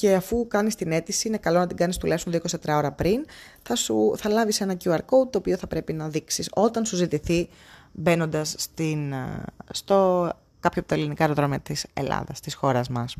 Και 0.00 0.14
αφού 0.14 0.46
κάνεις 0.46 0.74
την 0.74 0.92
αίτηση, 0.92 1.28
είναι 1.28 1.38
καλό 1.38 1.58
να 1.58 1.66
την 1.66 1.76
κάνεις 1.76 1.96
τουλάχιστον 1.96 2.32
24 2.32 2.76
ώρα 2.76 2.92
πριν, 2.92 3.24
θα, 3.62 3.76
σου, 3.76 4.12
θα 4.16 4.28
λάβεις 4.28 4.60
ένα 4.60 4.76
QR 4.84 4.96
code 4.96 5.30
το 5.30 5.38
οποίο 5.38 5.56
θα 5.56 5.66
πρέπει 5.66 5.92
να 5.92 6.08
δείξεις 6.08 6.48
όταν 6.52 6.84
σου 6.84 6.96
ζητηθεί 6.96 7.48
μπαίνοντας 7.92 8.54
στο 9.70 10.30
κάποιο 10.60 10.80
από 10.80 10.88
τα 10.88 10.94
ελληνικά 10.94 11.22
αεροδρόμια 11.22 11.60
της 11.60 11.86
Ελλάδας, 11.92 12.40
της 12.40 12.54
χώρας 12.54 12.88
μας. 12.88 13.16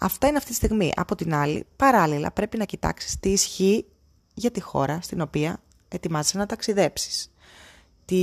Αυτά 0.00 0.26
είναι 0.26 0.36
αυτή 0.36 0.48
τη 0.48 0.54
στιγμή. 0.54 0.92
Από 0.96 1.14
την 1.14 1.34
άλλη, 1.34 1.66
παράλληλα 1.76 2.30
πρέπει 2.30 2.56
να 2.58 2.64
κοιτάξεις 2.64 3.20
τι 3.20 3.28
ισχύει 3.28 3.86
για 4.34 4.50
τη 4.50 4.60
χώρα 4.60 4.98
στην 5.00 5.20
οποία 5.20 5.60
ετοιμάζεσαι 5.88 6.38
να 6.38 6.46
ταξιδέψεις. 6.46 7.30
Τι, 8.04 8.16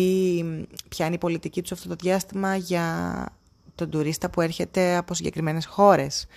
ποια 0.90 1.06
είναι 1.06 1.16
η 1.16 1.18
πολιτική 1.18 1.62
τους 1.62 1.72
αυτό 1.72 1.88
το 1.88 1.96
διάστημα 1.96 2.56
για 2.56 3.26
τον 3.76 3.90
τουρίστα 3.90 4.30
που 4.30 4.42
έρχεται 4.42 4.96
από 4.96 5.14
συγκεκριμένες 5.14 5.66
χώρες. 5.66 6.28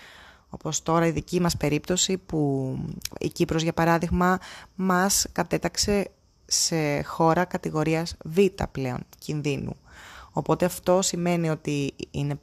Όπως 0.51 0.83
τώρα 0.83 1.07
η 1.07 1.11
δική 1.11 1.41
μας 1.41 1.57
περίπτωση 1.57 2.19
που 2.19 2.73
η 3.19 3.29
Κύπρος 3.29 3.63
για 3.63 3.73
παράδειγμα 3.73 4.39
μας 4.75 5.27
κατέταξε 5.33 6.11
σε 6.47 7.03
χώρα 7.03 7.45
κατηγορίας 7.45 8.17
Β 8.25 8.39
πλέον 8.73 9.01
κινδύνου. 9.19 9.77
Οπότε 10.33 10.65
αυτό 10.65 11.03
σημαίνει 11.03 11.51
ότι 11.51 11.95
είναι 12.11 12.39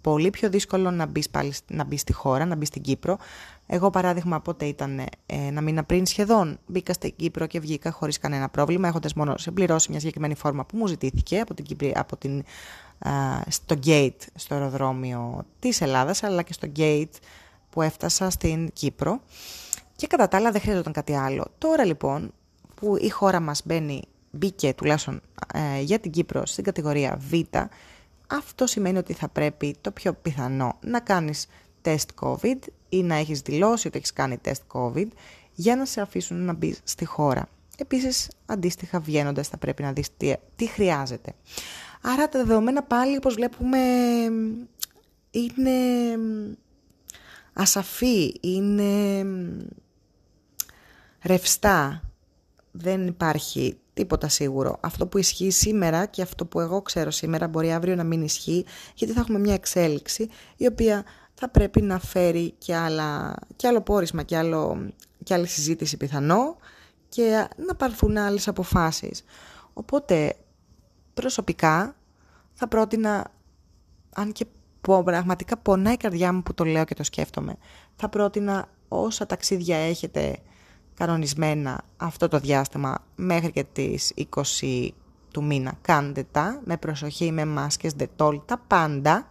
πολύ 0.00 0.30
πιο 0.30 0.50
δύσκολο 0.50 0.90
να 0.90 1.06
μπεις, 1.06 1.30
πάλι, 1.30 1.52
να 1.68 1.84
μπεις 1.84 2.00
στη 2.00 2.12
χώρα, 2.12 2.44
να 2.44 2.54
μπεις 2.54 2.68
στην 2.68 2.82
Κύπρο. 2.82 3.18
Εγώ 3.66 3.90
παράδειγμα 3.90 4.40
πότε 4.40 4.64
ήταν 4.64 4.98
ε, 4.98 5.08
ένα 5.26 5.60
μήνα 5.60 5.84
πριν 5.84 6.06
σχεδόν 6.06 6.58
μπήκα 6.66 6.92
στην 6.92 7.16
Κύπρο 7.16 7.46
και 7.46 7.60
βγήκα 7.60 7.90
χωρίς 7.90 8.18
κανένα 8.18 8.48
πρόβλημα 8.48 8.88
έχοντας 8.88 9.14
μόνο 9.14 9.36
συμπληρώσει 9.36 9.90
μια 9.90 9.98
συγκεκριμένη 9.98 10.34
φόρμα 10.34 10.64
που 10.64 10.76
μου 10.76 10.86
ζητήθηκε 10.86 11.40
από 11.40 11.54
την, 11.54 11.64
Κύπρη, 11.64 11.92
από 11.96 12.16
την, 12.16 12.44
στο 13.48 13.76
gate 13.86 14.20
στο 14.34 14.54
αεροδρόμιο 14.54 15.44
της 15.58 15.80
Ελλάδας 15.80 16.22
αλλά 16.22 16.42
και 16.42 16.52
στο 16.52 16.68
gate 16.76 17.14
που 17.70 17.82
έφτασα 17.82 18.30
στην 18.30 18.72
Κύπρο 18.72 19.20
και 19.96 20.06
κατά 20.06 20.28
τα 20.28 20.36
άλλα 20.36 20.50
δεν 20.50 20.60
χρειαζόταν 20.60 20.92
κάτι 20.92 21.14
άλλο. 21.14 21.46
Τώρα 21.58 21.84
λοιπόν 21.84 22.32
που 22.74 22.96
η 22.96 23.08
χώρα 23.08 23.40
μας 23.40 23.62
μπαίνει 23.64 24.02
μπήκε 24.30 24.74
τουλάχιστον 24.74 25.20
ε, 25.54 25.80
για 25.80 25.98
την 25.98 26.10
Κύπρο 26.10 26.46
στην 26.46 26.64
κατηγορία 26.64 27.20
Β, 27.30 27.32
αυτό 28.26 28.66
σημαίνει 28.66 28.98
ότι 28.98 29.12
θα 29.12 29.28
πρέπει 29.28 29.76
το 29.80 29.90
πιο 29.90 30.12
πιθανό 30.12 30.78
να 30.80 31.00
κάνεις 31.00 31.46
τεστ 31.82 32.10
COVID 32.20 32.58
ή 32.88 33.02
να 33.02 33.14
έχεις 33.14 33.40
δηλώσει 33.40 33.86
ότι 33.86 33.98
έχεις 33.98 34.12
κάνει 34.12 34.38
τεστ 34.38 34.62
COVID 34.72 35.08
για 35.54 35.76
να 35.76 35.84
σε 35.84 36.00
αφήσουν 36.00 36.44
να 36.44 36.52
μπεις 36.52 36.80
στη 36.84 37.04
χώρα. 37.04 37.48
Επίσης, 37.76 38.30
αντίστοιχα 38.46 39.00
βγαίνοντας 39.00 39.48
θα 39.48 39.56
πρέπει 39.56 39.82
να 39.82 39.92
δεις 39.92 40.16
τι, 40.16 40.32
τι 40.56 40.66
χρειάζεται. 40.66 41.34
Άρα 42.02 42.28
τα 42.28 42.44
δεδομένα 42.44 42.82
πάλι, 42.82 43.16
όπως 43.16 43.34
βλέπουμε, 43.34 43.78
είναι 45.30 45.70
ασαφή, 47.60 48.34
είναι 48.40 49.24
ρευστά. 51.22 52.02
Δεν 52.70 53.06
υπάρχει 53.06 53.78
τίποτα 53.94 54.28
σίγουρο. 54.28 54.78
Αυτό 54.80 55.06
που 55.06 55.18
ισχύει 55.18 55.50
σήμερα 55.50 56.06
και 56.06 56.22
αυτό 56.22 56.46
που 56.46 56.60
εγώ 56.60 56.82
ξέρω 56.82 57.10
σήμερα 57.10 57.48
μπορεί 57.48 57.72
αύριο 57.72 57.94
να 57.94 58.04
μην 58.04 58.22
ισχύει, 58.22 58.64
γιατί 58.94 59.12
θα 59.12 59.20
έχουμε 59.20 59.38
μια 59.38 59.54
εξέλιξη 59.54 60.28
η 60.56 60.66
οποία 60.66 61.04
θα 61.34 61.48
πρέπει 61.48 61.82
να 61.82 61.98
φέρει 61.98 62.54
και, 62.58 62.76
άλλα, 62.76 63.34
και 63.56 63.66
άλλο 63.66 63.80
πόρισμα 63.80 64.22
και, 64.22 64.36
άλλο, 64.36 64.90
και 65.24 65.34
άλλη 65.34 65.46
συζήτηση 65.46 65.96
πιθανό 65.96 66.56
και 67.08 67.48
να 67.66 67.74
πάρθουν 67.74 68.16
άλλες 68.16 68.48
αποφάσεις. 68.48 69.24
Οπότε 69.72 70.36
προσωπικά 71.14 71.96
θα 72.52 72.68
πρότεινα, 72.68 73.32
αν 74.14 74.32
και 74.32 74.46
πραγματικά 74.80 75.56
πονάει 75.56 75.92
η 75.92 75.96
καρδιά 75.96 76.32
μου 76.32 76.42
που 76.42 76.54
το 76.54 76.64
λέω 76.64 76.84
και 76.84 76.94
το 76.94 77.02
σκέφτομαι, 77.02 77.56
θα 77.96 78.08
πρότεινα 78.08 78.68
όσα 78.88 79.26
ταξίδια 79.26 79.76
έχετε 79.76 80.38
κανονισμένα 80.94 81.82
αυτό 81.96 82.28
το 82.28 82.38
διάστημα 82.38 82.98
μέχρι 83.16 83.50
και 83.52 83.64
τις 83.72 84.12
20 84.60 84.88
του 85.30 85.44
μήνα. 85.44 85.72
Κάντε 85.82 86.26
τα 86.30 86.60
με 86.64 86.76
προσοχή, 86.76 87.32
με 87.32 87.44
μάσκες, 87.44 87.92
δετόλ, 87.92 88.40
τα 88.46 88.62
πάντα. 88.66 89.26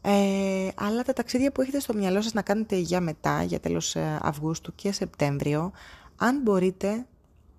Ε, 0.00 0.68
αλλά 0.74 1.02
τα 1.02 1.12
ταξίδια 1.12 1.52
που 1.52 1.60
έχετε 1.60 1.80
στο 1.80 1.94
μυαλό 1.94 2.22
σας 2.22 2.32
να 2.32 2.42
κάνετε 2.42 2.76
για 2.76 3.00
μετά, 3.00 3.42
για 3.42 3.60
τέλος 3.60 3.94
ε, 3.94 4.18
Αυγούστου 4.22 4.74
και 4.74 4.92
Σεπτέμβριο, 4.92 5.72
αν 6.16 6.40
μπορείτε 6.42 7.06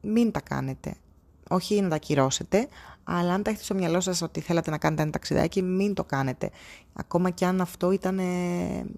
μην 0.02 0.32
τα 0.32 0.42
κάνετε. 0.42 0.96
Όχι 1.50 1.82
να 1.82 1.90
τα 1.90 1.98
κυρώσετε, 1.98 2.68
αλλά 3.04 3.34
αν 3.34 3.44
τα 3.44 3.50
έχετε 3.50 3.66
στο 3.66 3.76
μυαλό 3.76 4.00
σας 4.00 4.22
ότι 4.22 4.40
θέλατε 4.40 4.70
να 4.70 4.78
κάνετε 4.78 5.02
ένα 5.02 5.12
ταξιδάκι, 5.12 5.62
μην 5.62 5.94
το 5.94 6.04
κάνετε. 6.04 6.50
Ακόμα 6.94 7.30
και 7.30 7.46
αν 7.46 7.62
αυτό 7.62 7.92
ήταν 7.92 8.20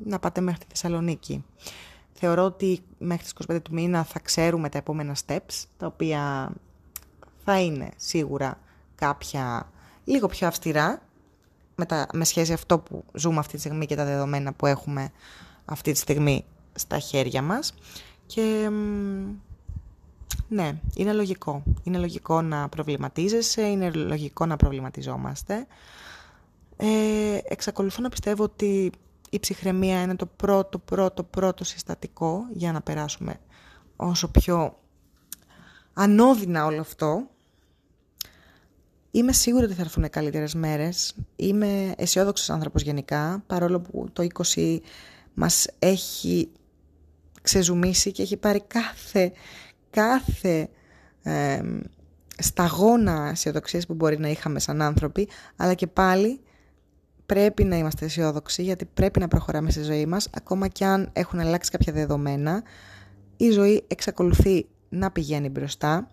να 0.06 0.20
πάτε 0.20 0.41
μέχρι 0.41 0.60
τη 0.60 0.65
Θεσσαλονίκη. 0.70 1.46
Θεωρώ 2.13 2.44
ότι 2.44 2.79
μέχρι 2.98 3.24
τις 3.24 3.34
25 3.48 3.62
του 3.62 3.74
μήνα 3.74 4.03
θα 4.03 4.20
ξέρουμε 4.20 4.70
τα 4.70 4.77
επόμενα 4.77 5.15
steps, 5.25 5.63
τα 5.77 5.86
οποία 5.86 6.51
θα 7.44 7.60
είναι 7.60 7.89
σίγουρα 7.96 8.60
κάποια 8.96 9.72
λίγο 10.03 10.27
πιο 10.27 10.48
αυστηρά, 10.48 11.01
με, 11.75 11.86
τα, 11.86 12.08
με 12.13 12.25
σχέση 12.25 12.53
αυτό 12.53 12.79
που 12.79 13.03
ζούμε 13.13 13.39
αυτή 13.39 13.53
τη 13.53 13.60
στιγμή 13.60 13.86
και 13.86 13.96
τα 13.96 14.06
δεδομένα 14.06 14.53
που 14.53 14.65
έχουμε 14.65 15.12
αυτή 15.65 15.91
τη 15.91 15.98
στιγμή 15.98 16.46
στα 16.74 17.00
χέρια 17.00 17.41
μας. 17.41 17.74
Και 18.25 18.70
ναι, 20.50 20.79
είναι 20.96 21.13
λογικό. 21.13 21.63
Είναι 21.84 21.98
λογικό 21.98 22.41
να 22.41 22.70
προβληματίζεσαι, 22.70 23.62
είναι 23.62 23.91
λογικό 23.91 24.46
να 24.46 24.56
προβληματιζόμαστε. 24.56 25.68
Ε, 26.77 27.38
εξακολουθώ 27.44 28.01
να 28.01 28.10
πιστεύω 28.10 28.44
ότι 28.44 28.91
η 29.29 29.39
ψυχραιμία 29.39 30.01
είναι 30.01 30.15
το 30.15 30.25
πρώτο, 30.25 30.79
πρώτο, 30.79 31.24
πρώτο 31.24 31.63
συστατικό 31.63 32.46
για 32.53 32.72
να 32.72 32.82
περάσουμε 32.82 33.39
όσο 33.96 34.27
πιο 34.27 34.79
ανώδυνα 35.94 36.65
όλο 36.65 36.82
αυτό. 36.82 37.27
Είμαι 39.12 39.34
σίγουρη 39.34 39.65
ότι 39.65 39.74
θα 39.74 39.82
έρθουν 39.82 40.10
καλύτερες 40.10 40.53
μέρες. 40.53 41.15
Είμαι 41.36 41.94
αισιόδοξος 41.98 42.50
άνθρωπος 42.50 42.82
γενικά, 42.82 43.44
παρόλο 43.48 43.79
που 43.79 44.10
το 44.13 44.27
20 44.56 44.79
μας 45.34 45.68
έχει 45.79 46.51
ξεζουμίσει 47.41 48.12
και 48.12 48.22
έχει 48.22 48.38
πάρει 48.38 48.62
κάθε, 48.62 49.32
κάθε 49.89 50.69
ε, 51.24 51.62
σταγόνα 52.38 53.29
αισιοδοξίας 53.31 53.86
που 53.86 53.93
μπορεί 53.93 54.19
να 54.19 54.27
είχαμε 54.27 54.60
σαν 54.60 54.81
άνθρωποι, 54.81 55.27
αλλά 55.55 55.74
και 55.74 55.88
πάλι 55.88 56.41
πρέπει 57.25 57.63
να 57.63 57.77
είμαστε 57.77 58.05
αισιόδοξοι 58.05 58.63
γιατί 58.63 58.86
πρέπει 58.86 59.19
να 59.19 59.27
προχωράμε 59.27 59.72
στη 59.72 59.81
ζωή 59.81 60.05
μας 60.05 60.27
ακόμα 60.31 60.67
και 60.67 60.86
αν 60.86 61.10
έχουν 61.13 61.39
αλλάξει 61.39 61.72
κάποια 61.72 61.93
δεδομένα. 61.93 62.63
Η 63.38 63.50
ζωή 63.50 63.84
εξακολουθεί 63.88 64.67
να 64.89 65.12
πηγαίνει 65.12 65.50
μπροστά. 65.50 66.10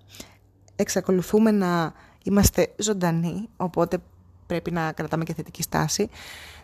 Εξακολουθούμε 0.77 1.51
να 1.51 1.93
είμαστε 2.25 2.75
ζωντανοί 2.77 3.49
οπότε 3.57 3.99
πρέπει 4.47 4.71
να 4.71 4.93
κρατάμε 4.93 5.25
και 5.25 5.35
θετική 5.35 5.63
στάση. 5.63 6.09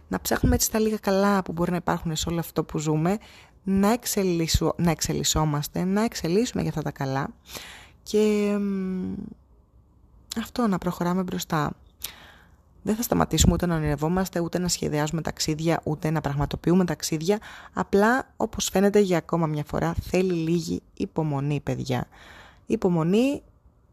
Να 0.08 0.20
ψάχνουμε 0.20 0.54
έτσι 0.54 0.70
τα 0.70 0.78
λίγα 0.78 0.96
καλά 0.96 1.42
που 1.42 1.52
μπορεί 1.52 1.70
να 1.70 1.76
υπάρχουν 1.76 2.16
σε 2.16 2.28
όλο 2.28 2.38
αυτό 2.38 2.64
που 2.64 2.78
ζούμε 2.78 3.18
να, 3.62 3.92
εξελισσο, 3.92 4.74
να 4.76 4.90
εξελισσόμαστε, 4.90 5.84
να 5.84 6.04
εξελίσσουμε 6.04 6.62
για 6.62 6.70
αυτά 6.70 6.82
τα 6.82 6.90
καλά 6.90 7.28
και 8.02 8.56
αυτό 10.38 10.66
να 10.66 10.78
προχωράμε 10.78 11.22
μπροστά 11.22 11.72
δεν 12.82 12.94
θα 12.94 13.02
σταματήσουμε 13.02 13.52
ούτε 13.52 13.66
να 13.66 13.74
ονειρευόμαστε, 13.74 14.40
ούτε 14.40 14.58
να 14.58 14.68
σχεδιάζουμε 14.68 15.22
ταξίδια, 15.22 15.80
ούτε 15.84 16.10
να 16.10 16.20
πραγματοποιούμε 16.20 16.84
ταξίδια. 16.84 17.38
Απλά, 17.72 18.32
όπως 18.36 18.68
φαίνεται 18.68 18.98
για 18.98 19.16
ακόμα 19.16 19.46
μια 19.46 19.64
φορά, 19.66 19.94
θέλει 20.02 20.32
λίγη 20.32 20.82
υπομονή, 20.94 21.60
παιδιά. 21.60 22.06
Υπομονή 22.66 23.42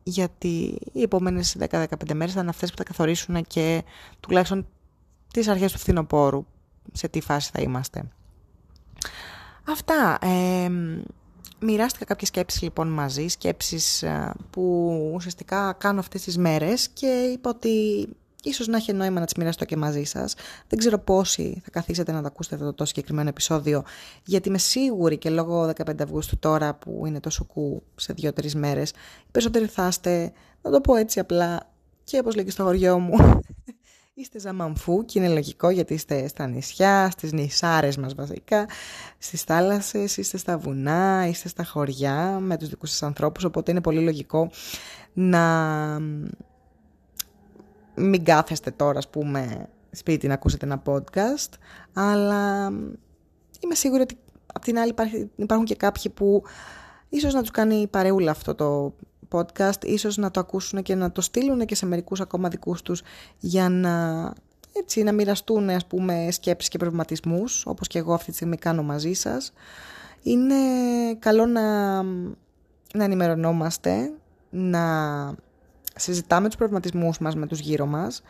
γιατί 0.03 0.77
οι 0.93 1.01
επόμενες 1.01 1.57
10-15 1.69 1.85
μέρες 2.13 2.33
θα 2.33 2.39
είναι 2.39 2.49
αυτές 2.49 2.69
που 2.69 2.77
θα 2.77 2.83
καθορίσουν 2.83 3.43
και 3.47 3.83
τουλάχιστον 4.19 4.67
τις 5.33 5.47
αρχές 5.47 5.71
του 5.71 5.77
φθινοπόρου, 5.77 6.45
σε 6.91 7.07
τι 7.07 7.21
φάση 7.21 7.49
θα 7.53 7.61
είμαστε. 7.61 8.03
Αυτά. 9.71 10.17
Ε, 10.21 10.69
μοιράστηκα 11.59 12.05
κάποιες 12.05 12.29
σκέψεις 12.29 12.61
λοιπόν 12.61 12.87
μαζί, 12.87 13.27
σκέψεις 13.27 14.03
ε, 14.03 14.33
που 14.49 15.11
ουσιαστικά 15.15 15.73
κάνω 15.77 15.99
αυτές 15.99 16.21
τις 16.21 16.37
μέρες 16.37 16.89
και 16.89 17.29
είπα 17.33 17.49
ότι 17.49 18.07
ίσως 18.43 18.67
να 18.67 18.77
έχει 18.77 18.93
νόημα 18.93 19.19
να 19.19 19.25
τις 19.25 19.33
μοιραστώ 19.33 19.65
και 19.65 19.77
μαζί 19.77 20.03
σας. 20.03 20.35
Δεν 20.67 20.79
ξέρω 20.79 20.97
πόσοι 20.97 21.61
θα 21.63 21.69
καθίσετε 21.69 22.11
να 22.11 22.21
τα 22.21 22.27
ακούσετε 22.27 22.55
αυτό 22.55 22.73
το 22.73 22.85
συγκεκριμένο 22.85 23.29
επεισόδιο, 23.29 23.83
γιατί 24.23 24.49
είμαι 24.49 24.57
σίγουρη 24.57 25.17
και 25.17 25.29
λόγω 25.29 25.71
15 25.85 26.01
Αυγούστου 26.01 26.37
τώρα 26.37 26.73
που 26.73 27.03
είναι 27.05 27.19
το 27.19 27.29
σουκού 27.29 27.83
σε 27.95 28.13
2-3 28.21 28.51
μέρες, 28.51 28.89
οι 28.89 29.31
περισσότεροι 29.31 29.65
θα 29.65 29.87
είστε, 29.87 30.31
να 30.61 30.71
το 30.71 30.81
πω 30.81 30.95
έτσι 30.95 31.19
απλά, 31.19 31.69
και 32.03 32.17
όπως 32.17 32.35
λέει 32.35 32.45
και 32.45 32.51
στο 32.51 32.63
χωριό 32.63 32.99
μου, 32.99 33.39
είστε 34.19 34.39
ζαμαμφού 34.39 35.05
και 35.05 35.19
είναι 35.19 35.27
λογικό 35.29 35.69
γιατί 35.69 35.93
είστε 35.93 36.27
στα 36.27 36.47
νησιά, 36.47 37.09
στις 37.09 37.31
νησάρες 37.31 37.97
μας 37.97 38.15
βασικά, 38.15 38.67
στις 39.17 39.41
θάλασσες, 39.43 40.17
είστε 40.17 40.37
στα 40.37 40.57
βουνά, 40.57 41.27
είστε 41.27 41.47
στα 41.47 41.63
χωριά 41.63 42.39
με 42.39 42.57
τους 42.57 42.69
δικούς 42.69 42.89
σας 42.89 43.03
ανθρώπους, 43.03 43.43
οπότε 43.43 43.71
είναι 43.71 43.81
πολύ 43.81 43.99
λογικό 43.99 44.49
να 45.13 45.43
μην 47.95 48.23
κάθεστε 48.23 48.71
τώρα, 48.71 48.97
ας 48.97 49.09
πούμε, 49.09 49.69
σπίτι 49.91 50.27
να 50.27 50.33
ακούσετε 50.33 50.65
ένα 50.65 50.81
podcast, 50.85 51.53
αλλά 51.93 52.67
είμαι 53.59 53.75
σίγουρη 53.75 54.01
ότι 54.01 54.17
απ' 54.53 54.63
την 54.63 54.79
άλλη 54.79 54.93
υπάρχουν 55.35 55.65
και 55.65 55.75
κάποιοι 55.75 56.11
που 56.11 56.43
ίσως 57.09 57.33
να 57.33 57.41
τους 57.41 57.51
κάνει 57.51 57.87
παρεούλα 57.87 58.31
αυτό 58.31 58.55
το 58.55 58.93
podcast, 59.31 59.83
ίσως 59.83 60.17
να 60.17 60.31
το 60.31 60.39
ακούσουν 60.39 60.81
και 60.81 60.95
να 60.95 61.11
το 61.11 61.21
στείλουν 61.21 61.65
και 61.65 61.75
σε 61.75 61.85
μερικούς 61.85 62.21
ακόμα 62.21 62.49
δικούς 62.49 62.81
τους 62.81 63.01
για 63.39 63.69
να, 63.69 64.33
έτσι, 64.73 65.03
να 65.03 65.11
μοιραστούν 65.11 65.69
ας 65.69 65.85
πούμε, 65.85 66.27
σκέψεις 66.31 66.69
και 66.69 66.77
προβληματισμούς, 66.77 67.65
όπως 67.65 67.87
και 67.87 67.99
εγώ 67.99 68.13
αυτή 68.13 68.29
τη 68.29 68.35
στιγμή 68.35 68.57
κάνω 68.57 68.83
μαζί 68.83 69.13
σας. 69.13 69.53
Είναι 70.23 70.55
καλό 71.19 71.45
να, 71.45 72.01
να 72.93 73.03
ενημερωνόμαστε, 73.03 74.11
να 74.49 75.35
συζητάμε 75.95 76.47
τους 76.47 76.57
προβληματισμούς 76.57 77.17
μας 77.17 77.35
με 77.35 77.47
τους 77.47 77.59
γύρω 77.59 77.85
μας, 77.85 78.21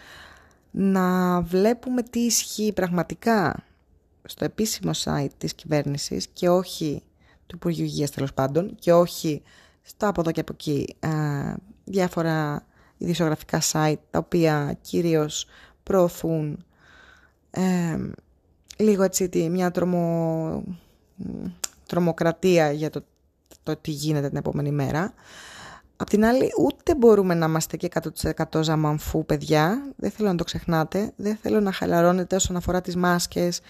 να 0.71 1.41
βλέπουμε 1.41 2.01
τι 2.01 2.19
ισχύει 2.19 2.73
πραγματικά 2.73 3.63
στο 4.23 4.45
επίσημο 4.45 4.91
site 5.03 5.33
της 5.37 5.53
κυβέρνησης 5.53 6.27
και 6.27 6.49
όχι 6.49 7.03
του 7.47 7.55
Υπουργείου 7.55 7.85
Υγείας 7.85 8.11
τέλος 8.11 8.33
πάντων 8.33 8.75
και 8.79 8.93
όχι 8.93 9.41
στα 9.89 10.07
από 10.07 10.21
εδώ 10.21 10.31
και 10.31 10.39
από 10.39 10.53
εκεί 10.53 10.95
διάφορα 11.83 12.65
ειδησιογραφικά 12.97 13.61
site 13.71 13.99
τα 14.11 14.19
οποία 14.19 14.77
κυρίως 14.81 15.45
προωθούν 15.83 16.65
λίγο 18.77 19.03
έτσι 19.03 19.49
μια 19.51 19.71
τρομο, 19.71 20.63
τρομοκρατία 21.85 22.71
για 22.71 22.89
το, 22.89 23.03
το 23.63 23.75
τι 23.75 23.91
γίνεται 23.91 24.27
την 24.27 24.37
επόμενη 24.37 24.71
μέρα. 24.71 25.13
Απ' 26.01 26.09
την 26.09 26.25
άλλη, 26.25 26.49
ούτε 26.59 26.95
μπορούμε 26.95 27.33
να 27.33 27.45
είμαστε 27.45 27.77
και 27.77 27.89
100% 28.21 28.61
ζαμαμφού, 28.61 29.25
παιδιά. 29.25 29.93
Δεν 29.95 30.11
θέλω 30.11 30.29
να 30.29 30.35
το 30.35 30.43
ξεχνάτε. 30.43 31.11
Δεν 31.15 31.37
θέλω 31.41 31.59
να 31.59 31.71
χαλαρώνετε 31.71 32.35
όσον 32.35 32.55
αφορά 32.55 32.81
τις 32.81 32.95
μάσκες. 32.95 33.61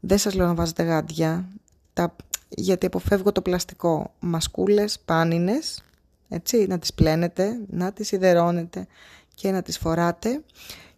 Δεν 0.00 0.18
σας 0.18 0.34
λέω 0.34 0.46
να 0.46 0.54
βάζετε 0.54 0.82
γάντια. 0.82 1.48
Τα... 1.92 2.16
Γιατί 2.48 2.86
αποφεύγω 2.86 3.32
το 3.32 3.42
πλαστικό. 3.42 4.14
Μασκούλες, 4.20 4.98
πάνινες, 4.98 5.82
έτσι, 6.28 6.66
να 6.66 6.78
τις 6.78 6.94
πλένετε, 6.94 7.60
να 7.66 7.92
τις 7.92 8.06
σιδερώνετε 8.06 8.86
και 9.34 9.50
να 9.50 9.62
τις 9.62 9.78
φοράτε. 9.78 10.42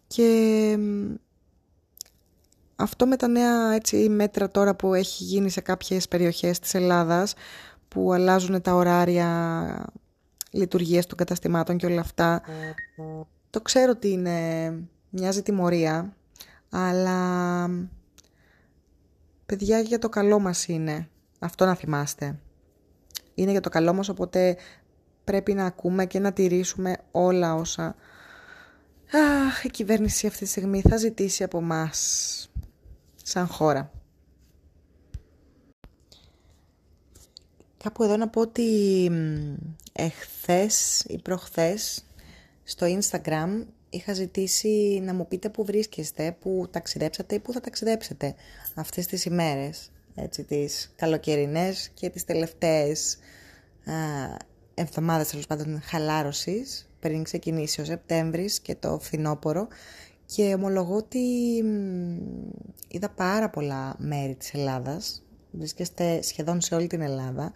Και 0.07 0.77
αυτό 2.75 3.05
με 3.05 3.15
τα 3.15 3.27
νέα 3.27 3.73
έτσι, 3.73 4.09
μέτρα 4.09 4.49
τώρα 4.49 4.75
που 4.75 4.93
έχει 4.93 5.23
γίνει 5.23 5.49
σε 5.49 5.61
κάποιες 5.61 6.07
περιοχές 6.07 6.59
της 6.59 6.73
Ελλάδας 6.73 7.33
που 7.87 8.13
αλλάζουν 8.13 8.61
τα 8.61 8.73
ωράρια 8.73 9.85
λειτουργίες 10.51 11.05
των 11.05 11.17
καταστημάτων 11.17 11.77
και 11.77 11.85
όλα 11.85 12.01
αυτά. 12.01 12.41
Το 13.49 13.61
ξέρω 13.61 13.91
ότι 13.91 14.09
είναι 14.09 14.69
μια 15.09 15.41
τιμωρία, 15.41 16.13
αλλά 16.69 17.69
παιδιά 19.45 19.79
για 19.79 19.99
το 19.99 20.09
καλό 20.09 20.39
μας 20.39 20.67
είναι. 20.67 21.09
Αυτό 21.43 21.65
να 21.65 21.75
θυμάστε. 21.75 22.39
Είναι 23.33 23.51
για 23.51 23.61
το 23.61 23.69
καλό 23.69 23.93
μας, 23.93 24.09
οπότε 24.09 24.57
πρέπει 25.23 25.53
να 25.53 25.65
ακούμε 25.65 26.05
και 26.05 26.19
να 26.19 26.33
τηρήσουμε 26.33 26.97
όλα 27.11 27.55
όσα 27.55 27.95
Αχ, 29.13 29.63
η 29.63 29.69
κυβέρνηση 29.69 30.27
αυτή 30.27 30.39
τη 30.39 30.49
στιγμή 30.49 30.81
θα 30.81 30.97
ζητήσει 30.97 31.43
από 31.43 31.61
μας 31.61 32.49
σαν 33.23 33.47
χώρα. 33.47 33.91
Κάπου 37.83 38.03
εδώ 38.03 38.17
να 38.17 38.27
πω 38.27 38.41
ότι 38.41 39.11
εχθές 39.91 41.03
ή 41.07 41.17
προχθές 41.21 42.05
στο 42.63 42.87
Instagram 42.99 43.63
είχα 43.89 44.13
ζητήσει 44.13 45.01
να 45.03 45.13
μου 45.13 45.27
πείτε 45.27 45.49
που 45.49 45.65
βρίσκεστε, 45.65 46.37
που 46.39 46.67
ταξιδέψατε 46.71 47.35
ή 47.35 47.39
που 47.39 47.53
θα 47.53 47.59
ταξιδέψετε 47.59 48.35
αυτές 48.75 49.05
τις 49.05 49.25
ημέρες, 49.25 49.91
έτσι, 50.23 50.43
τις 50.43 50.93
καλοκαιρινές 50.95 51.89
και 51.93 52.09
τις 52.09 52.25
τελευταίες 52.25 53.17
α, 53.85 53.93
εβδομάδες 54.73 55.29
τέλος 55.29 55.47
πάντων 55.47 55.81
χαλάρωσης 55.81 56.89
πριν 56.99 57.23
ξεκινήσει 57.23 57.81
ο 57.81 57.85
Σεπτέμβρης 57.85 58.59
και 58.59 58.75
το 58.75 58.99
φθινόπωρο. 59.01 59.67
Και 60.25 60.53
ομολογώ 60.53 60.95
ότι 60.95 61.19
είδα 62.87 63.09
πάρα 63.09 63.49
πολλά 63.49 63.95
μέρη 63.97 64.35
της 64.35 64.53
Ελλάδας. 64.53 65.23
Βρίσκεστε 65.51 66.21
σχεδόν 66.21 66.61
σε 66.61 66.75
όλη 66.75 66.87
την 66.87 67.01
Ελλάδα. 67.01 67.51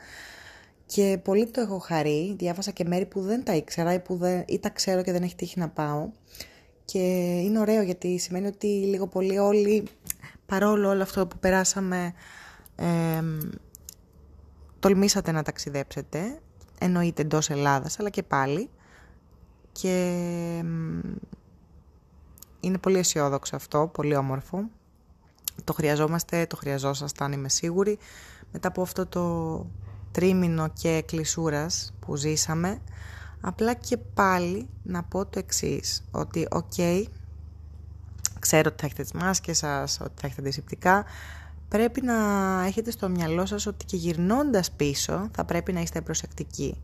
Και 0.85 1.19
πολύ 1.23 1.45
το 1.45 1.61
έχω 1.61 1.77
χαρεί, 1.77 2.35
διάβασα 2.37 2.71
και 2.71 2.83
μέρη 2.83 3.05
που 3.05 3.21
δεν 3.21 3.43
τα 3.43 3.55
ήξερα 3.55 3.93
ή, 3.93 3.99
που 3.99 4.15
δεν, 4.15 4.43
ή 4.47 4.59
τα 4.59 4.69
ξέρω 4.69 5.01
και 5.01 5.11
δεν 5.11 5.23
έχει 5.23 5.35
τύχει 5.35 5.59
να 5.59 5.69
πάω. 5.69 6.09
Και 6.85 6.99
είναι 7.43 7.59
ωραίο 7.59 7.81
γιατί 7.81 8.17
σημαίνει 8.17 8.47
ότι 8.47 8.67
λίγο 8.67 9.07
πολύ 9.07 9.37
όλοι, 9.37 9.83
παρόλο 10.45 10.89
όλο 10.89 11.01
αυτό 11.01 11.27
που 11.27 11.37
περάσαμε, 11.39 12.13
ε, 12.75 13.23
τολμήσατε 14.79 15.31
να 15.31 15.43
ταξιδέψετε, 15.43 16.39
εννοείται 16.79 17.21
εντός 17.21 17.49
Ελλάδας 17.49 17.99
αλλά 17.99 18.09
και 18.09 18.23
πάλι 18.23 18.69
και 19.71 20.63
είναι 22.59 22.77
πολύ 22.77 22.97
αισιόδοξο 22.97 23.55
αυτό, 23.55 23.89
πολύ 23.93 24.15
όμορφο. 24.15 24.69
Το 25.63 25.73
χρειαζόμαστε, 25.73 26.45
το 26.45 26.55
χρειαζόσασταν 26.55 27.31
είμαι 27.31 27.49
σίγουρη. 27.49 27.97
Μετά 28.51 28.67
από 28.67 28.81
αυτό 28.81 29.05
το 29.05 29.65
τρίμηνο 30.11 30.67
και 30.73 31.03
κλεισούρας 31.05 31.93
που 31.99 32.15
ζήσαμε, 32.15 32.81
απλά 33.41 33.73
και 33.73 33.97
πάλι 33.97 34.69
να 34.83 35.03
πω 35.03 35.25
το 35.25 35.39
εξής, 35.39 36.03
ότι 36.11 36.47
οκ, 36.51 36.73
ξέρω 38.39 38.69
ότι 38.71 38.79
θα 38.79 38.85
έχετε 38.85 39.01
τις 39.03 39.11
μάσκες 39.11 39.57
σας, 39.57 39.99
ότι 40.01 40.13
θα 40.15 40.27
έχετε 40.27 40.41
αντισηπτικά, 40.41 41.05
πρέπει 41.75 42.01
να 42.01 42.15
έχετε 42.65 42.91
στο 42.91 43.09
μυαλό 43.09 43.45
σας 43.45 43.65
ότι 43.65 43.85
και 43.85 43.95
γυρνώντας 43.95 44.71
πίσω 44.71 45.29
θα 45.35 45.45
πρέπει 45.45 45.73
να 45.73 45.81
είστε 45.81 46.01
προσεκτικοί. 46.01 46.83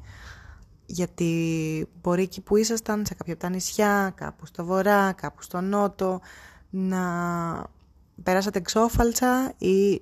Γιατί 0.85 1.87
μπορεί 2.01 2.21
εκεί 2.21 2.41
που 2.41 2.55
ήσασταν 2.55 3.05
σε 3.05 3.13
κάποια 3.13 3.33
από 3.33 3.41
τα 3.41 3.49
νησιά, 3.49 4.13
κάπου 4.15 4.45
στο 4.45 4.65
βορρά, 4.65 5.11
κάπου 5.11 5.41
στο 5.41 5.61
νότο, 5.61 6.19
να 6.69 7.01
περάσατε 8.23 8.57
έξω 8.57 8.86
φάλτσα 8.86 9.53
ή 9.57 10.01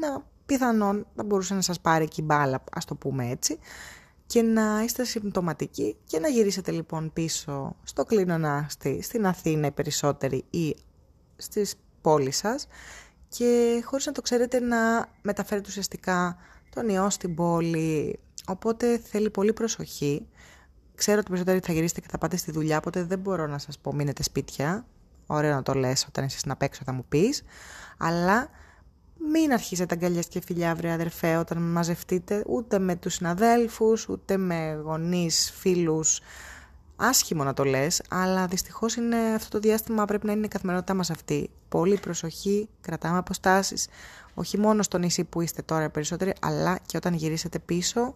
να 0.00 0.24
πιθανόν 0.46 1.06
θα 1.14 1.24
μπορούσε 1.24 1.54
να 1.54 1.60
σας 1.60 1.80
πάρει 1.80 2.04
εκεί 2.04 2.22
μπάλα, 2.22 2.64
ας 2.72 2.84
το 2.84 2.94
πούμε 2.94 3.30
έτσι, 3.30 3.58
και 4.26 4.42
να 4.42 4.82
είστε 4.84 5.04
συμπτωματικοί 5.04 5.96
και 6.04 6.18
να 6.18 6.28
γυρίσετε 6.28 6.70
λοιπόν 6.70 7.12
πίσω 7.12 7.76
στο 7.82 8.04
Κλίνονάστη, 8.04 9.02
στην 9.02 9.26
Αθήνα 9.26 9.66
οι 9.66 9.72
περισσότεροι 9.72 10.44
ή 10.50 10.76
στις 11.36 11.74
πόλεις 12.00 12.36
σας 12.36 12.66
και 13.28 13.82
χωρίς 13.84 14.06
να 14.06 14.12
το 14.12 14.22
ξέρετε 14.22 14.60
να 14.60 15.08
μεταφέρετε 15.22 15.68
ουσιαστικά 15.68 16.36
τον 16.74 16.88
ιό 16.88 17.10
στην 17.10 17.34
πόλη. 17.34 18.18
Οπότε 18.46 18.98
θέλει 18.98 19.30
πολύ 19.30 19.52
προσοχή. 19.52 20.26
Ξέρω 20.94 21.18
ότι 21.18 21.26
περισσότεροι 21.26 21.60
θα 21.60 21.72
γυρίσετε 21.72 22.00
και 22.00 22.08
θα 22.10 22.18
πάτε 22.18 22.36
στη 22.36 22.50
δουλειά, 22.50 22.78
οπότε 22.78 23.02
δεν 23.02 23.18
μπορώ 23.18 23.46
να 23.46 23.58
σας 23.58 23.78
πω 23.78 23.94
μείνετε 23.94 24.22
σπίτια. 24.22 24.86
Ωραίο 25.26 25.54
να 25.54 25.62
το 25.62 25.74
λες 25.74 26.06
όταν 26.08 26.24
είσαι 26.24 26.38
να 26.44 26.56
παίξω 26.56 26.82
θα 26.84 26.92
μου 26.92 27.04
πεις. 27.08 27.42
Αλλά 27.98 28.48
μην 29.32 29.52
αρχίσετε 29.52 29.94
αγκαλιές 29.94 30.26
και 30.26 30.40
φιλιά, 30.40 30.74
βρε 30.74 30.92
αδερφέ, 30.92 31.36
όταν 31.36 31.62
μαζευτείτε 31.62 32.42
ούτε 32.46 32.78
με 32.78 32.96
τους 32.96 33.14
συναδέλφους, 33.14 34.08
ούτε 34.08 34.36
με 34.36 34.80
γονείς, 34.84 35.52
φίλους. 35.58 36.20
Άσχημο 36.96 37.44
να 37.44 37.52
το 37.52 37.64
λες, 37.64 38.02
αλλά 38.08 38.46
δυστυχώς 38.46 38.96
είναι 38.96 39.16
αυτό 39.34 39.48
το 39.48 39.58
διάστημα 39.58 40.04
πρέπει 40.04 40.26
να 40.26 40.32
είναι 40.32 40.46
η 40.46 40.48
καθημερινότητά 40.48 40.94
μας 40.94 41.10
αυτή. 41.10 41.50
Πολύ 41.68 41.98
προσοχή, 41.98 42.68
κρατάμε 42.80 43.18
αποστάσεις, 43.18 43.88
όχι 44.34 44.58
μόνο 44.58 44.82
στο 44.82 44.98
νησί 44.98 45.24
που 45.24 45.40
είστε 45.40 45.62
τώρα 45.62 45.90
περισσότεροι, 45.90 46.32
αλλά 46.40 46.78
και 46.86 46.96
όταν 46.96 47.14
γυρίσετε 47.14 47.58
πίσω 47.58 48.14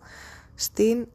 στην 0.55 1.07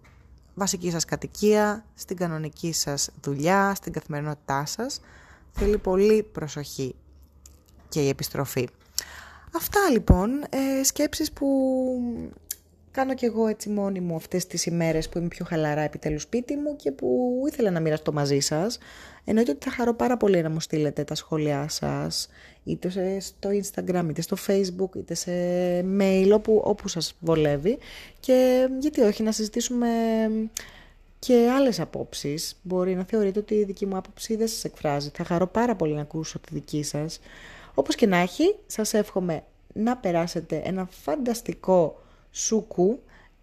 βασική 0.54 0.91
σας 0.91 1.06
κατοικία, 1.06 1.86
στην 1.95 2.17
κανονική 2.17 2.73
σας 2.73 3.10
δουλειά, 3.21 3.75
στην 3.75 3.93
καθημερινότητά 3.93 4.65
σας. 4.65 5.01
Θέλει 5.51 5.78
πολύ 5.78 6.23
προσοχή 6.23 6.95
και 7.89 8.01
η 8.01 8.08
επιστροφή. 8.08 8.69
Αυτά 9.56 9.80
λοιπόν, 9.91 10.30
ε, 10.49 10.84
σκέψεις 10.84 11.32
που 11.32 11.47
κάνω 12.95 13.13
κι 13.13 13.25
εγώ 13.25 13.47
έτσι 13.47 13.69
μόνη 13.69 13.99
μου 13.99 14.15
αυτές 14.15 14.47
τις 14.47 14.65
ημέρες 14.65 15.10
που 15.10 15.17
είμαι 15.17 15.27
πιο 15.27 15.45
χαλαρά 15.45 15.81
επιτέλους 15.81 16.21
σπίτι 16.21 16.55
μου 16.55 16.75
και 16.75 16.91
που 16.91 17.41
ήθελα 17.47 17.71
να 17.71 17.79
μοιραστώ 17.79 18.13
μαζί 18.13 18.39
σας. 18.39 18.77
Εννοείται 19.23 19.51
ότι 19.51 19.65
θα 19.65 19.71
χαρώ 19.71 19.93
πάρα 19.93 20.17
πολύ 20.17 20.41
να 20.41 20.49
μου 20.49 20.60
στείλετε 20.60 21.03
τα 21.03 21.15
σχόλιά 21.15 21.67
σας, 21.69 22.29
είτε 22.63 23.19
στο 23.19 23.49
Instagram, 23.49 24.05
είτε 24.10 24.21
στο 24.21 24.38
Facebook, 24.47 24.95
είτε 24.95 25.13
σε 25.13 25.31
mail, 25.99 26.29
όπου, 26.34 26.62
όπου 26.63 26.88
σας 26.88 27.15
βολεύει. 27.19 27.77
Και 28.19 28.67
γιατί 28.79 29.01
όχι 29.01 29.23
να 29.23 29.31
συζητήσουμε 29.31 29.88
και 31.19 31.49
άλλες 31.55 31.79
απόψεις. 31.79 32.60
Μπορεί 32.62 32.95
να 32.95 33.03
θεωρείτε 33.03 33.39
ότι 33.39 33.53
η 33.53 33.63
δική 33.63 33.86
μου 33.86 33.97
άποψη 33.97 34.36
δεν 34.36 34.47
σας 34.47 34.63
εκφράζει. 34.63 35.10
Θα 35.13 35.23
χαρώ 35.23 35.47
πάρα 35.47 35.75
πολύ 35.75 35.93
να 35.93 36.01
ακούσω 36.01 36.39
τη 36.39 36.53
δική 36.53 36.84
σας. 36.84 37.19
Όπως 37.73 37.95
και 37.95 38.08
να 38.08 38.17
έχει, 38.17 38.55
σας 38.67 38.93
εύχομαι 38.93 39.43
να 39.73 39.97
περάσετε 39.97 40.62
ένα 40.65 40.88
φανταστικό 40.91 42.04
σούκου, 42.35 42.99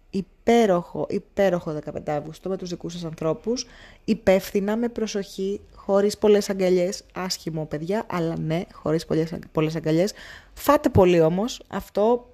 υπέροχο, 0.09 1.05
υπέροχο 1.09 1.79
15 1.85 2.11
Αύγουστο 2.11 2.49
με 2.49 2.57
τους 2.57 2.69
δικούς 2.69 2.93
σας 2.93 3.03
ανθρώπους, 3.03 3.65
υπεύθυνα, 4.05 4.77
με 4.77 4.89
προσοχή, 4.89 5.61
χωρίς 5.75 6.17
πολλές 6.17 6.49
αγκαλιές, 6.49 7.03
άσχημο 7.13 7.65
παιδιά, 7.65 8.05
αλλά 8.09 8.39
ναι, 8.39 8.61
χωρίς 8.71 9.05
πολλές, 9.05 9.33
πολλές 9.51 9.75
αγκαλιές. 9.75 10.13
Φάτε 10.53 10.89
πολύ 10.89 11.21
όμως, 11.21 11.61
αυτό 11.67 12.29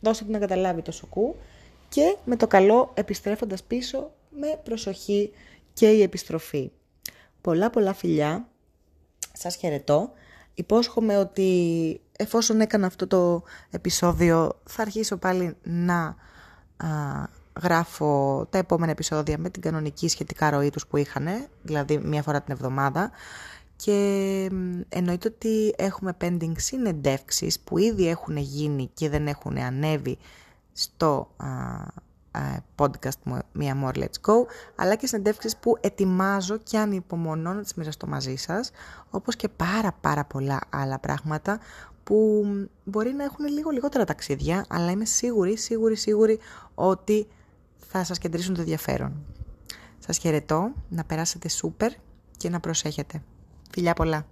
δώστε 0.00 0.24
να 0.28 0.38
καταλάβει 0.38 0.82
το 0.82 0.92
σουκού 0.92 1.36
και 1.88 2.16
με 2.24 2.36
το 2.36 2.46
καλό 2.46 2.90
επιστρέφοντας 2.94 3.62
πίσω 3.62 4.10
με 4.30 4.60
προσοχή 4.64 5.32
και 5.72 5.90
η 5.90 6.02
επιστροφή. 6.02 6.70
Πολλά 7.40 7.70
πολλά 7.70 7.92
φιλιά, 7.92 8.48
σας 9.32 9.56
χαιρετώ. 9.56 10.10
Υπόσχομαι 10.54 11.18
ότι 11.18 12.00
εφόσον 12.16 12.60
έκανα 12.60 12.86
αυτό 12.86 13.06
το 13.06 13.42
επεισόδιο 13.70 14.60
θα 14.64 14.82
αρχίσω 14.82 15.16
πάλι 15.16 15.56
να 15.62 16.16
γράφω 17.62 18.46
τα 18.50 18.58
επόμενα 18.58 18.90
επεισόδια 18.90 19.38
με 19.38 19.50
την 19.50 19.62
κανονική 19.62 20.08
σχετικά 20.08 20.50
ροή 20.50 20.70
τους 20.70 20.86
που 20.86 20.96
είχαν, 20.96 21.26
δηλαδή 21.62 21.98
μία 21.98 22.22
φορά 22.22 22.42
την 22.42 22.52
εβδομάδα. 22.52 23.10
Και 23.76 24.50
εννοείται 24.88 25.28
ότι 25.28 25.74
έχουμε 25.76 26.16
pending 26.20 26.52
συνεντεύξεις 26.56 27.60
που 27.60 27.78
ήδη 27.78 28.08
έχουν 28.08 28.36
γίνει 28.36 28.90
και 28.94 29.08
δεν 29.08 29.26
έχουν 29.26 29.58
ανέβει 29.58 30.18
στο 30.72 31.28
podcast 32.76 33.18
μου 33.22 33.38
«Μία 33.52 33.76
More 33.84 33.98
Let's 33.98 34.30
Go» 34.30 34.34
αλλά 34.76 34.94
και 34.94 35.06
συνεντεύξεις 35.06 35.56
που 35.56 35.78
ετοιμάζω 35.80 36.56
και 36.56 36.78
ανυπομονώ 36.78 37.52
να 37.52 37.62
τις 37.62 37.74
μοιραστώ 37.74 38.06
μαζί 38.06 38.36
σας 38.36 38.70
όπως 39.10 39.36
και 39.36 39.48
πάρα 39.48 39.92
πάρα 40.00 40.24
πολλά 40.24 40.60
άλλα 40.70 40.98
πράγματα 40.98 41.58
που 42.04 42.44
μπορεί 42.84 43.12
να 43.12 43.24
έχουν 43.24 43.46
λίγο 43.46 43.70
λιγότερα 43.70 44.04
ταξίδια 44.04 44.64
αλλά 44.68 44.90
είμαι 44.90 45.04
σίγουρη, 45.04 45.56
σίγουρη, 45.56 45.96
σίγουρη 45.96 46.38
ότι 46.74 47.26
θα 47.76 48.04
σας 48.04 48.18
κεντρήσουν 48.18 48.54
το 48.54 48.60
ενδιαφέρον. 48.60 49.24
Σας 49.98 50.18
χαιρετώ, 50.18 50.72
να 50.88 51.04
περάσετε 51.04 51.48
σούπερ 51.48 51.92
και 52.36 52.48
να 52.48 52.60
προσέχετε. 52.60 53.22
Φιλιά 53.70 53.94
πολλά! 53.94 54.26